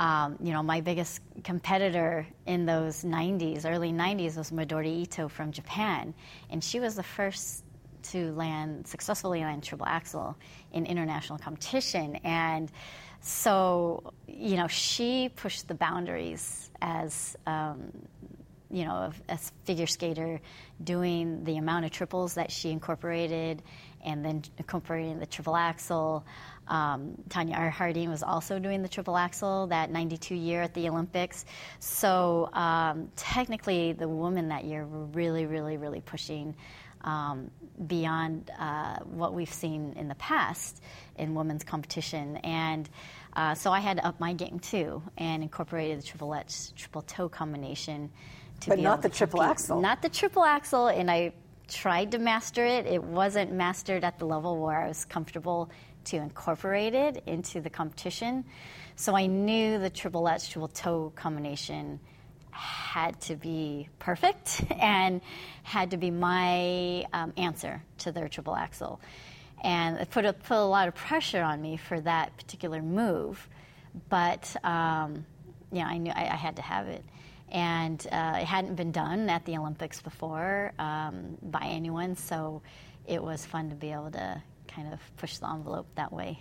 Um, 0.00 0.38
you 0.42 0.52
know, 0.52 0.62
my 0.62 0.80
biggest 0.80 1.20
competitor 1.44 2.26
in 2.46 2.64
those 2.64 3.04
90s, 3.04 3.66
early 3.66 3.92
90s, 3.92 4.38
was 4.38 4.50
Midori 4.50 5.02
Ito 5.02 5.28
from 5.28 5.52
Japan, 5.52 6.14
and 6.48 6.64
she 6.64 6.80
was 6.80 6.96
the 6.96 7.02
first 7.02 7.62
to 8.02 8.32
land 8.32 8.86
successfully 8.86 9.40
land 9.40 9.62
triple 9.62 9.86
axel 9.86 10.36
in 10.72 10.86
international 10.86 11.38
competition. 11.38 12.16
And 12.24 12.72
so 13.20 14.14
you 14.26 14.56
know 14.56 14.66
she 14.66 15.28
pushed 15.28 15.68
the 15.68 15.74
boundaries 15.74 16.70
as 16.80 17.36
um, 17.46 17.92
you 18.70 18.84
know 18.84 19.12
a 19.28 19.38
figure 19.64 19.86
skater 19.86 20.40
doing 20.82 21.44
the 21.44 21.58
amount 21.58 21.84
of 21.84 21.90
triples 21.90 22.34
that 22.34 22.50
she 22.50 22.70
incorporated 22.70 23.62
and 24.02 24.24
then 24.24 24.42
incorporating 24.56 25.18
the 25.18 25.26
triple 25.26 25.56
axel 25.56 26.24
um, 26.68 27.14
Tonya 27.28 27.56
R. 27.56 27.70
Harding 27.70 28.10
was 28.10 28.22
also 28.22 28.58
doing 28.58 28.82
the 28.82 28.88
triple 28.88 29.16
axel 29.16 29.66
that 29.68 29.90
92 29.90 30.34
year 30.34 30.62
at 30.62 30.74
the 30.74 30.88
Olympics. 30.88 31.44
So 31.80 32.48
um, 32.52 33.10
technically, 33.16 33.92
the 33.92 34.08
women 34.08 34.48
that 34.48 34.64
year 34.64 34.86
were 34.86 35.04
really, 35.06 35.46
really, 35.46 35.76
really 35.76 36.00
pushing 36.00 36.54
um, 37.02 37.50
beyond 37.86 38.50
uh, 38.58 38.98
what 39.04 39.34
we've 39.34 39.52
seen 39.52 39.94
in 39.96 40.08
the 40.08 40.14
past 40.16 40.82
in 41.16 41.34
women's 41.34 41.64
competition. 41.64 42.36
And 42.38 42.88
uh, 43.34 43.54
so 43.54 43.72
I 43.72 43.80
had 43.80 43.98
to 43.98 44.06
up 44.06 44.20
my 44.20 44.32
game 44.32 44.58
too 44.58 45.02
and 45.16 45.42
incorporated 45.42 45.98
the 45.98 46.02
triple 46.02 46.34
H, 46.34 46.74
triple 46.74 47.02
toe 47.02 47.28
combination. 47.28 48.10
To 48.60 48.70
but 48.70 48.78
not 48.78 49.02
the 49.02 49.08
triple 49.08 49.42
axel. 49.42 49.80
Not 49.80 50.02
the 50.02 50.08
triple 50.08 50.44
axel, 50.44 50.88
and 50.88 51.10
I 51.10 51.32
tried 51.68 52.10
to 52.10 52.18
master 52.18 52.66
it. 52.66 52.86
It 52.86 53.02
wasn't 53.02 53.52
mastered 53.52 54.04
at 54.04 54.18
the 54.18 54.26
level 54.26 54.60
where 54.60 54.82
I 54.82 54.88
was 54.88 55.04
comfortable 55.04 55.70
to 56.06 56.16
incorporate 56.16 56.94
it 56.94 57.22
into 57.26 57.60
the 57.60 57.70
competition. 57.70 58.44
So 58.96 59.16
I 59.16 59.26
knew 59.26 59.78
the 59.78 59.90
triple 59.90 60.28
H, 60.28 60.50
triple 60.50 60.68
toe 60.68 61.12
combination 61.14 62.00
had 62.50 63.20
to 63.22 63.36
be 63.36 63.88
perfect 63.98 64.62
and 64.78 65.20
had 65.62 65.92
to 65.92 65.96
be 65.96 66.10
my 66.10 67.06
um, 67.12 67.32
answer 67.36 67.82
to 67.98 68.12
their 68.12 68.28
triple 68.28 68.54
axel. 68.54 69.00
And 69.62 69.98
it 69.98 70.10
put 70.10 70.24
a, 70.24 70.32
put 70.32 70.56
a 70.56 70.64
lot 70.64 70.88
of 70.88 70.94
pressure 70.94 71.42
on 71.42 71.60
me 71.60 71.76
for 71.76 72.00
that 72.00 72.36
particular 72.36 72.82
move. 72.82 73.48
But, 74.08 74.54
um, 74.64 75.26
yeah, 75.72 75.86
I 75.86 75.98
knew 75.98 76.12
I, 76.14 76.22
I, 76.22 76.36
had 76.36 76.56
to 76.56 76.62
have 76.62 76.86
it. 76.86 77.04
And 77.50 78.04
uh, 78.10 78.38
it 78.40 78.44
hadn't 78.44 78.76
been 78.76 78.92
done 78.92 79.28
at 79.28 79.44
the 79.44 79.56
Olympics 79.56 80.00
before 80.00 80.72
um, 80.78 81.36
by 81.42 81.62
anyone, 81.64 82.16
so 82.16 82.62
it 83.06 83.22
was 83.22 83.44
fun 83.44 83.70
to 83.70 83.74
be 83.74 83.90
able 83.90 84.12
to 84.12 84.42
kind 84.74 84.92
of 84.92 85.00
push 85.16 85.38
the 85.38 85.48
envelope 85.48 85.86
that 85.96 86.12
way. 86.12 86.38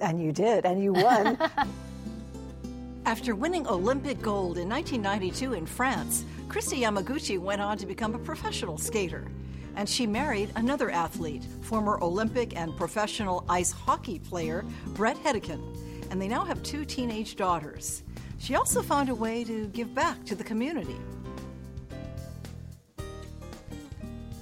And 0.00 0.22
you 0.22 0.32
did, 0.32 0.64
and 0.66 0.82
you 0.82 0.92
won. 0.92 1.38
After 3.06 3.34
winning 3.34 3.66
Olympic 3.68 4.20
gold 4.20 4.58
in 4.58 4.68
1992 4.68 5.52
in 5.54 5.66
France, 5.66 6.24
Kristi 6.48 6.80
Yamaguchi 6.80 7.38
went 7.38 7.60
on 7.60 7.78
to 7.78 7.86
become 7.86 8.14
a 8.14 8.18
professional 8.18 8.78
skater. 8.78 9.28
And 9.76 9.88
she 9.88 10.06
married 10.06 10.50
another 10.56 10.90
athlete, 10.90 11.44
former 11.62 12.02
Olympic 12.02 12.56
and 12.56 12.76
professional 12.76 13.44
ice 13.48 13.70
hockey 13.70 14.18
player 14.18 14.64
Brett 14.88 15.16
Hedican. 15.18 15.62
And 16.10 16.20
they 16.20 16.28
now 16.28 16.44
have 16.44 16.62
two 16.62 16.84
teenage 16.84 17.36
daughters. 17.36 18.02
She 18.38 18.54
also 18.54 18.82
found 18.82 19.08
a 19.08 19.14
way 19.14 19.44
to 19.44 19.66
give 19.68 19.94
back 19.94 20.24
to 20.26 20.34
the 20.34 20.44
community. 20.44 20.96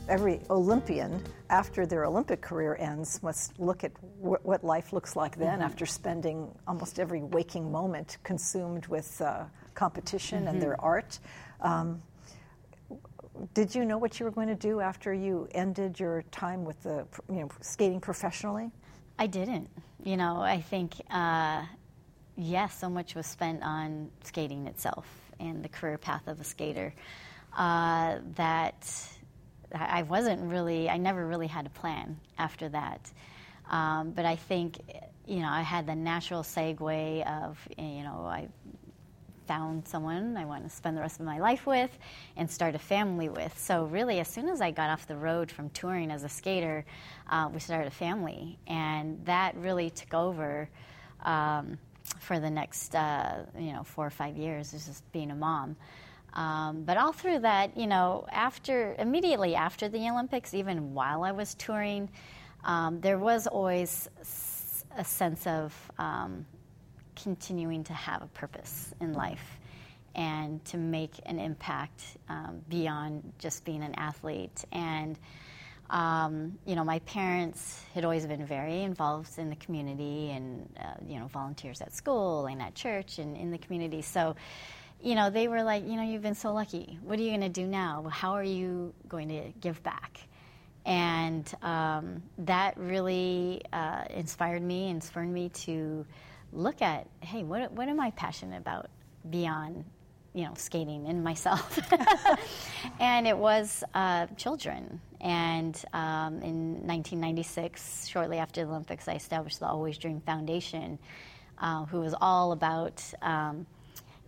Every 0.08 0.40
Olympian, 0.50 1.22
after 1.50 1.86
their 1.86 2.04
Olympic 2.04 2.40
career 2.40 2.76
ends, 2.78 3.22
must 3.22 3.58
look 3.58 3.84
at 3.84 3.92
wh- 4.20 4.44
what 4.44 4.64
life 4.64 4.92
looks 4.92 5.16
like 5.16 5.36
then 5.36 5.54
mm-hmm. 5.54 5.62
after 5.62 5.86
spending 5.86 6.50
almost 6.66 6.98
every 6.98 7.22
waking 7.22 7.70
moment 7.70 8.18
consumed 8.22 8.86
with 8.86 9.20
uh, 9.20 9.44
competition 9.74 10.40
mm-hmm. 10.40 10.48
and 10.48 10.62
their 10.62 10.72
mm-hmm. 10.72 10.86
art. 10.86 11.18
Um, 11.60 12.02
did 13.52 13.74
you 13.74 13.84
know 13.84 13.98
what 13.98 14.20
you 14.20 14.24
were 14.24 14.30
going 14.30 14.48
to 14.48 14.54
do 14.54 14.80
after 14.80 15.12
you 15.12 15.48
ended 15.52 15.98
your 15.98 16.22
time 16.30 16.64
with 16.64 16.82
the, 16.82 17.06
you 17.28 17.40
know, 17.40 17.48
skating 17.60 18.00
professionally? 18.00 18.70
I 19.18 19.26
didn't. 19.26 19.68
You 20.04 20.16
know, 20.16 20.40
I 20.40 20.60
think, 20.60 20.94
uh, 21.10 21.64
yes, 22.36 22.78
so 22.78 22.88
much 22.88 23.14
was 23.14 23.26
spent 23.26 23.62
on 23.62 24.10
skating 24.22 24.66
itself 24.66 25.06
and 25.40 25.64
the 25.64 25.68
career 25.68 25.98
path 25.98 26.28
of 26.28 26.40
a 26.40 26.44
skater 26.44 26.94
uh, 27.56 28.18
that 28.36 29.08
I 29.74 30.02
wasn't 30.02 30.42
really, 30.50 30.88
I 30.88 30.96
never 30.96 31.26
really 31.26 31.46
had 31.46 31.66
a 31.66 31.70
plan 31.70 32.18
after 32.38 32.68
that. 32.70 33.10
Um, 33.70 34.10
but 34.10 34.24
I 34.24 34.37
think, 34.37 34.78
you 35.26 35.40
know, 35.40 35.48
I 35.48 35.62
had 35.62 35.87
the 35.87 35.94
natural 35.94 36.42
segue 36.42 37.26
of, 37.26 37.58
you 37.78 38.02
know, 38.02 38.26
I 38.26 38.48
found 39.46 39.87
someone 39.87 40.37
I 40.37 40.44
want 40.44 40.64
to 40.64 40.70
spend 40.70 40.96
the 40.96 41.00
rest 41.00 41.20
of 41.20 41.26
my 41.26 41.38
life 41.38 41.66
with 41.66 41.90
and 42.37 42.50
start 42.50 42.74
a 42.74 42.78
family 42.78 43.28
with. 43.28 43.58
So, 43.58 43.84
really, 43.84 44.20
as 44.20 44.28
soon 44.28 44.48
as 44.48 44.60
I 44.60 44.70
got 44.70 44.90
off 44.90 45.06
the 45.06 45.16
road 45.16 45.50
from 45.50 45.70
touring 45.70 46.10
as 46.10 46.24
a 46.24 46.28
skater, 46.28 46.84
uh, 47.30 47.48
we 47.52 47.60
started 47.60 47.87
a 47.87 47.94
family. 47.94 48.58
And 48.66 49.24
that 49.24 49.56
really 49.56 49.90
took 49.90 50.14
over 50.14 50.68
um, 51.22 51.78
for 52.20 52.40
the 52.40 52.50
next, 52.50 52.94
uh, 52.94 53.44
you 53.58 53.72
know, 53.72 53.82
four 53.82 54.06
or 54.06 54.10
five 54.10 54.37
years, 54.37 54.72
is 54.72 54.87
just 54.87 55.10
being 55.12 55.30
a 55.30 55.34
mom. 55.34 55.76
Um, 56.34 56.82
but 56.82 56.96
all 56.96 57.12
through 57.12 57.40
that, 57.40 57.76
you 57.76 57.86
know, 57.86 58.26
after 58.30 58.96
immediately 58.98 59.54
after 59.54 59.88
the 59.88 60.08
Olympics, 60.10 60.52
even 60.52 60.92
while 60.92 61.22
I 61.22 61.32
was 61.32 61.54
touring, 61.54 62.10
um, 62.64 63.00
there 63.00 63.18
was 63.18 63.46
always 63.46 64.08
a 64.96 65.04
sense 65.04 65.46
of 65.46 65.74
um, 65.98 66.44
continuing 67.14 67.84
to 67.84 67.92
have 67.92 68.22
a 68.22 68.26
purpose 68.26 68.92
in 69.00 69.12
life 69.12 69.60
and 70.16 70.64
to 70.64 70.76
make 70.76 71.12
an 71.26 71.38
impact 71.38 72.02
um, 72.28 72.60
beyond 72.68 73.32
just 73.38 73.64
being 73.64 73.82
an 73.82 73.94
athlete. 73.96 74.64
And 74.72 75.18
um, 75.90 76.58
you 76.66 76.74
know, 76.74 76.84
my 76.84 76.98
parents 77.00 77.84
had 77.94 78.04
always 78.04 78.26
been 78.26 78.44
very 78.46 78.82
involved 78.82 79.38
in 79.38 79.50
the 79.50 79.56
community 79.56 80.30
and 80.30 80.68
uh, 80.80 80.94
you 81.06 81.18
know 81.18 81.26
volunteers 81.26 81.80
at 81.80 81.92
school 81.92 82.46
and 82.46 82.62
at 82.62 82.74
church 82.74 83.18
and 83.18 83.36
in 83.36 83.50
the 83.50 83.58
community. 83.58 84.02
So 84.02 84.34
you 85.04 85.14
know, 85.14 85.28
they 85.28 85.48
were 85.48 85.62
like, 85.62 85.86
you 85.86 85.96
know, 85.96 86.02
you've 86.02 86.22
been 86.22 86.34
so 86.34 86.52
lucky. 86.54 86.98
What 87.02 87.18
are 87.18 87.22
you 87.22 87.28
going 87.28 87.42
to 87.42 87.50
do 87.50 87.66
now? 87.66 88.06
How 88.10 88.32
are 88.32 88.42
you 88.42 88.94
going 89.06 89.28
to 89.28 89.52
give 89.60 89.82
back? 89.82 90.18
And 90.86 91.50
um, 91.60 92.22
that 92.38 92.78
really 92.78 93.60
uh, 93.70 94.04
inspired 94.08 94.62
me 94.62 94.88
and 94.88 95.04
spurred 95.04 95.28
me 95.28 95.50
to 95.50 96.06
look 96.54 96.80
at, 96.80 97.06
hey, 97.20 97.42
what, 97.42 97.70
what 97.72 97.88
am 97.88 98.00
I 98.00 98.12
passionate 98.12 98.56
about 98.56 98.88
beyond, 99.28 99.84
you 100.32 100.44
know, 100.44 100.54
skating 100.56 101.06
and 101.06 101.22
myself? 101.22 101.78
and 102.98 103.26
it 103.26 103.36
was 103.36 103.84
uh, 103.94 104.26
children. 104.38 105.02
And 105.20 105.76
um, 105.92 106.40
in 106.40 106.86
1996, 106.86 108.06
shortly 108.08 108.38
after 108.38 108.64
the 108.64 108.70
Olympics, 108.70 109.06
I 109.06 109.14
established 109.16 109.60
the 109.60 109.66
Always 109.66 109.98
Dream 109.98 110.20
Foundation, 110.20 110.98
uh, 111.58 111.84
who 111.84 112.00
was 112.00 112.14
all 112.18 112.52
about 112.52 113.02
um, 113.20 113.66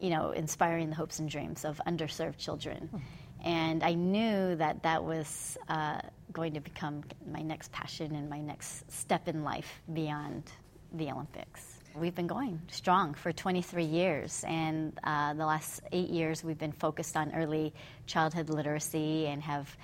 you 0.01 0.11
know, 0.11 0.31
inspiring 0.31 0.91
the 0.91 0.97
hopes 0.97 1.19
and 1.19 1.29
dreams 1.29 1.65
of 1.65 1.81
underserved 1.87 2.39
children. 2.39 2.89
Mm-hmm. 2.93 3.49
And 3.49 3.83
I 3.83 3.95
knew 3.95 4.57
that 4.57 4.83
that 4.83 5.05
was 5.05 5.57
uh, 5.69 6.01
going 6.33 6.55
to 6.55 6.61
become 6.61 7.03
my 7.31 7.43
next 7.43 7.71
passion 7.73 8.15
and 8.15 8.29
my 8.29 8.41
next 8.41 8.91
step 8.91 9.29
in 9.29 9.45
life 9.45 9.81
beyond 9.93 10.51
the 10.93 11.11
Olympics. 11.11 11.77
We've 11.95 12.15
been 12.15 12.27
going 12.27 12.61
strong 12.71 13.15
for 13.15 13.33
23 13.33 13.85
years, 13.85 14.45
and 14.47 14.99
uh, 15.03 15.33
the 15.33 15.47
last 15.47 15.81
eight 15.93 16.11
years 16.11 16.45
we've 16.45 16.59
been 16.59 16.73
focused 16.73 17.17
on 17.17 17.35
early 17.35 17.73
childhood 18.07 18.51
literacy 18.51 19.27
and 19.29 19.43
have 19.43 19.75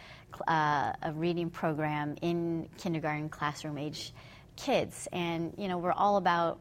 uh, 0.47 0.93
a 1.03 1.13
reading 1.15 1.49
program 1.49 2.17
in 2.21 2.69
kindergarten 2.77 3.31
classroom 3.31 3.79
age 3.79 4.13
kids. 4.57 5.09
And, 5.13 5.55
you 5.57 5.69
know, 5.69 5.79
we're 5.79 5.93
all 5.93 6.19
about 6.19 6.61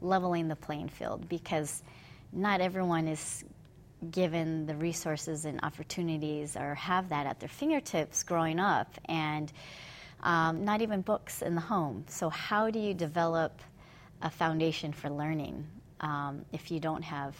leveling 0.00 0.48
the 0.48 0.56
playing 0.56 0.88
field 0.88 1.28
because 1.28 1.82
not 2.32 2.60
everyone 2.60 3.08
is 3.08 3.44
given 4.10 4.66
the 4.66 4.74
resources 4.74 5.44
and 5.44 5.60
opportunities 5.62 6.56
or 6.56 6.74
have 6.74 7.08
that 7.10 7.26
at 7.26 7.38
their 7.38 7.48
fingertips 7.48 8.22
growing 8.22 8.58
up, 8.58 8.98
and 9.04 9.52
um, 10.22 10.64
not 10.64 10.82
even 10.82 11.02
books 11.02 11.42
in 11.42 11.54
the 11.54 11.60
home. 11.60 12.04
So, 12.08 12.28
how 12.28 12.70
do 12.70 12.78
you 12.78 12.94
develop 12.94 13.60
a 14.22 14.30
foundation 14.30 14.92
for 14.92 15.10
learning 15.10 15.66
um, 16.00 16.44
if 16.52 16.70
you 16.70 16.80
don't 16.80 17.02
have 17.02 17.36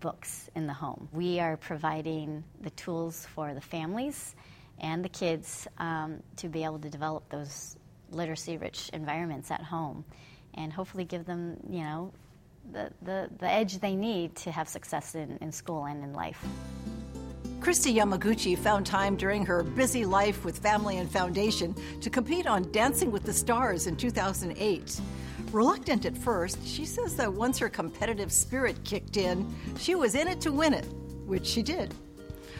books 0.00 0.48
in 0.54 0.66
the 0.66 0.72
home? 0.72 1.08
We 1.12 1.40
are 1.40 1.56
providing 1.56 2.44
the 2.60 2.70
tools 2.70 3.26
for 3.34 3.54
the 3.54 3.60
families 3.60 4.34
and 4.78 5.04
the 5.04 5.08
kids 5.08 5.68
um, 5.78 6.22
to 6.36 6.48
be 6.48 6.64
able 6.64 6.78
to 6.78 6.88
develop 6.88 7.28
those 7.28 7.76
literacy 8.10 8.56
rich 8.56 8.90
environments 8.92 9.50
at 9.50 9.62
home 9.62 10.04
and 10.54 10.72
hopefully 10.72 11.04
give 11.04 11.26
them, 11.26 11.56
you 11.68 11.82
know, 11.82 12.12
the, 12.72 12.90
the, 13.02 13.30
the 13.38 13.50
edge 13.50 13.78
they 13.78 13.96
need 13.96 14.36
to 14.36 14.50
have 14.50 14.68
success 14.68 15.14
in, 15.14 15.38
in 15.40 15.52
school 15.52 15.84
and 15.86 16.02
in 16.04 16.12
life. 16.12 16.44
Kristi 17.60 17.94
Yamaguchi 17.94 18.56
found 18.56 18.86
time 18.86 19.16
during 19.16 19.44
her 19.44 19.62
busy 19.62 20.06
life 20.06 20.46
with 20.46 20.58
family 20.58 20.96
and 20.96 21.10
foundation 21.10 21.74
to 22.00 22.08
compete 22.08 22.46
on 22.46 22.70
Dancing 22.72 23.12
with 23.12 23.24
the 23.24 23.34
Stars 23.34 23.86
in 23.86 23.96
2008. 23.96 25.00
Reluctant 25.52 26.06
at 26.06 26.16
first, 26.16 26.66
she 26.66 26.86
says 26.86 27.16
that 27.16 27.30
once 27.30 27.58
her 27.58 27.68
competitive 27.68 28.32
spirit 28.32 28.82
kicked 28.84 29.18
in, 29.18 29.52
she 29.78 29.94
was 29.94 30.14
in 30.14 30.26
it 30.26 30.40
to 30.40 30.52
win 30.52 30.72
it, 30.72 30.86
which 31.26 31.44
she 31.44 31.62
did. 31.62 31.92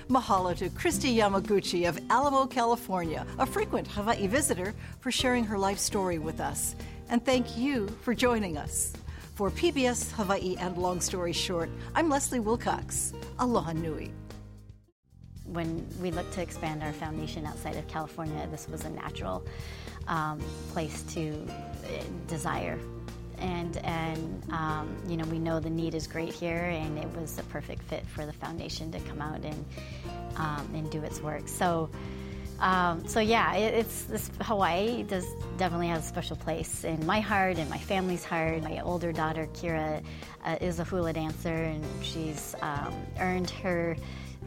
Mahalo 0.09 0.55
to 0.57 0.69
Kristi 0.71 1.17
Yamaguchi 1.17 1.89
of 1.89 1.99
Alamo, 2.11 2.45
California, 2.45 3.25
a 3.39 3.47
frequent 3.47 3.87
Hawaii 3.87 4.27
visitor, 4.27 4.75
for 4.99 5.11
sharing 5.11 5.45
her 5.45 5.57
life 5.57 5.79
story 5.79 6.19
with 6.19 6.41
us. 6.41 6.75
And 7.09 7.25
thank 7.25 7.57
you 7.57 7.89
for 8.03 8.13
joining 8.13 8.59
us. 8.59 8.93
For 9.41 9.51
PBS 9.51 10.13
Hawaii 10.13 10.55
and 10.59 10.77
Long 10.77 11.01
Story 11.01 11.33
Short, 11.33 11.71
I'm 11.95 12.11
Leslie 12.11 12.41
Wilcox. 12.41 13.15
Aloha 13.39 13.73
Nui. 13.73 14.13
When 15.47 15.89
we 15.99 16.11
looked 16.11 16.35
to 16.35 16.43
expand 16.43 16.83
our 16.83 16.93
foundation 16.93 17.47
outside 17.47 17.77
of 17.77 17.89
California, 17.89 18.47
this 18.51 18.69
was 18.69 18.85
a 18.85 18.91
natural 18.91 19.43
um, 20.09 20.41
place 20.73 21.05
to 21.15 21.31
uh, 21.31 22.03
desire. 22.29 22.79
And, 23.39 23.79
and 23.79 24.45
um, 24.53 24.95
you 25.09 25.17
know, 25.17 25.25
we 25.25 25.39
know 25.39 25.59
the 25.59 25.71
need 25.71 25.95
is 25.95 26.07
great 26.07 26.35
here, 26.35 26.65
and 26.65 26.99
it 26.99 27.09
was 27.19 27.39
a 27.39 27.43
perfect 27.45 27.83
fit 27.85 28.07
for 28.09 28.27
the 28.27 28.35
foundation 28.35 28.93
to 28.93 29.01
come 29.01 29.23
out 29.23 29.43
and, 29.43 29.65
um, 30.37 30.69
and 30.75 30.91
do 30.91 31.03
its 31.03 31.23
work. 31.23 31.49
So, 31.49 31.89
um, 32.61 33.07
so 33.07 33.21
yeah, 33.21 33.55
it, 33.55 33.75
it's 33.75 34.05
this 34.05 34.31
Hawaii 34.43 35.03
does 35.03 35.27
definitely 35.57 35.89
has 35.89 36.05
a 36.05 36.09
special 36.09 36.37
place 36.37 36.85
in 36.85 37.05
my 37.07 37.21
heart 37.21 37.59
and 37.59 37.69
my 37.71 37.79
family's 37.79 38.25
heart. 38.25 38.63
My 38.63 38.81
older 38.81 39.13
daughter 39.13 39.49
Keara 39.55 40.03
uh, 40.45 40.57
is 40.61 40.79
a 40.79 40.85
hula 40.85 41.13
dancer, 41.13 41.49
and 41.49 41.85
she's 42.03 42.55
um, 42.63 42.95
earned 43.19 43.51
her. 43.51 43.97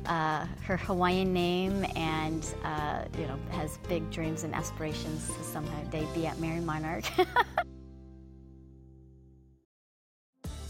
Uh, 0.06 0.46
her 0.64 0.76
Hawaiian 0.76 1.32
name 1.32 1.86
and 1.96 2.46
uh, 2.66 3.06
you 3.18 3.26
know 3.26 3.40
has 3.52 3.78
big 3.88 4.10
dreams 4.12 4.44
and 4.44 4.54
aspirations 4.54 5.28
to 5.28 5.44
someday 5.44 6.06
be 6.14 6.28
at 6.28 6.36
Merrie 6.38 6.62
Monarch. 6.62 7.06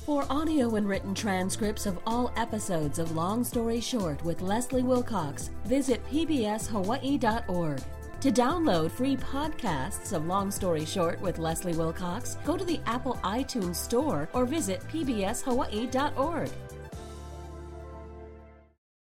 For 0.06 0.26
audio 0.30 0.76
and 0.76 0.86
written 0.86 1.16
transcripts 1.16 1.86
of 1.86 1.98
all 2.06 2.34
episodes 2.36 3.00
of 3.00 3.16
Long 3.16 3.42
Story 3.42 3.80
Short 3.80 4.22
with 4.26 4.42
Leslie 4.42 4.84
Wilcox, 4.84 5.50
visit 5.64 6.06
pbshawaii.org. 6.08 7.82
To 8.20 8.32
download 8.32 8.92
free 8.92 9.16
podcasts 9.16 10.12
of 10.12 10.26
Long 10.26 10.52
Story 10.52 10.84
Short 10.84 11.22
with 11.22 11.40
Leslie 11.40 11.78
Wilcox, 11.78 12.36
go 12.44 12.58
to 12.58 12.66
the 12.66 12.82
Apple 12.86 13.18
iTunes 13.24 13.78
Store 13.78 14.28
or 14.34 14.46
visit 14.46 14.82
pbshawaii.org. 14.90 16.50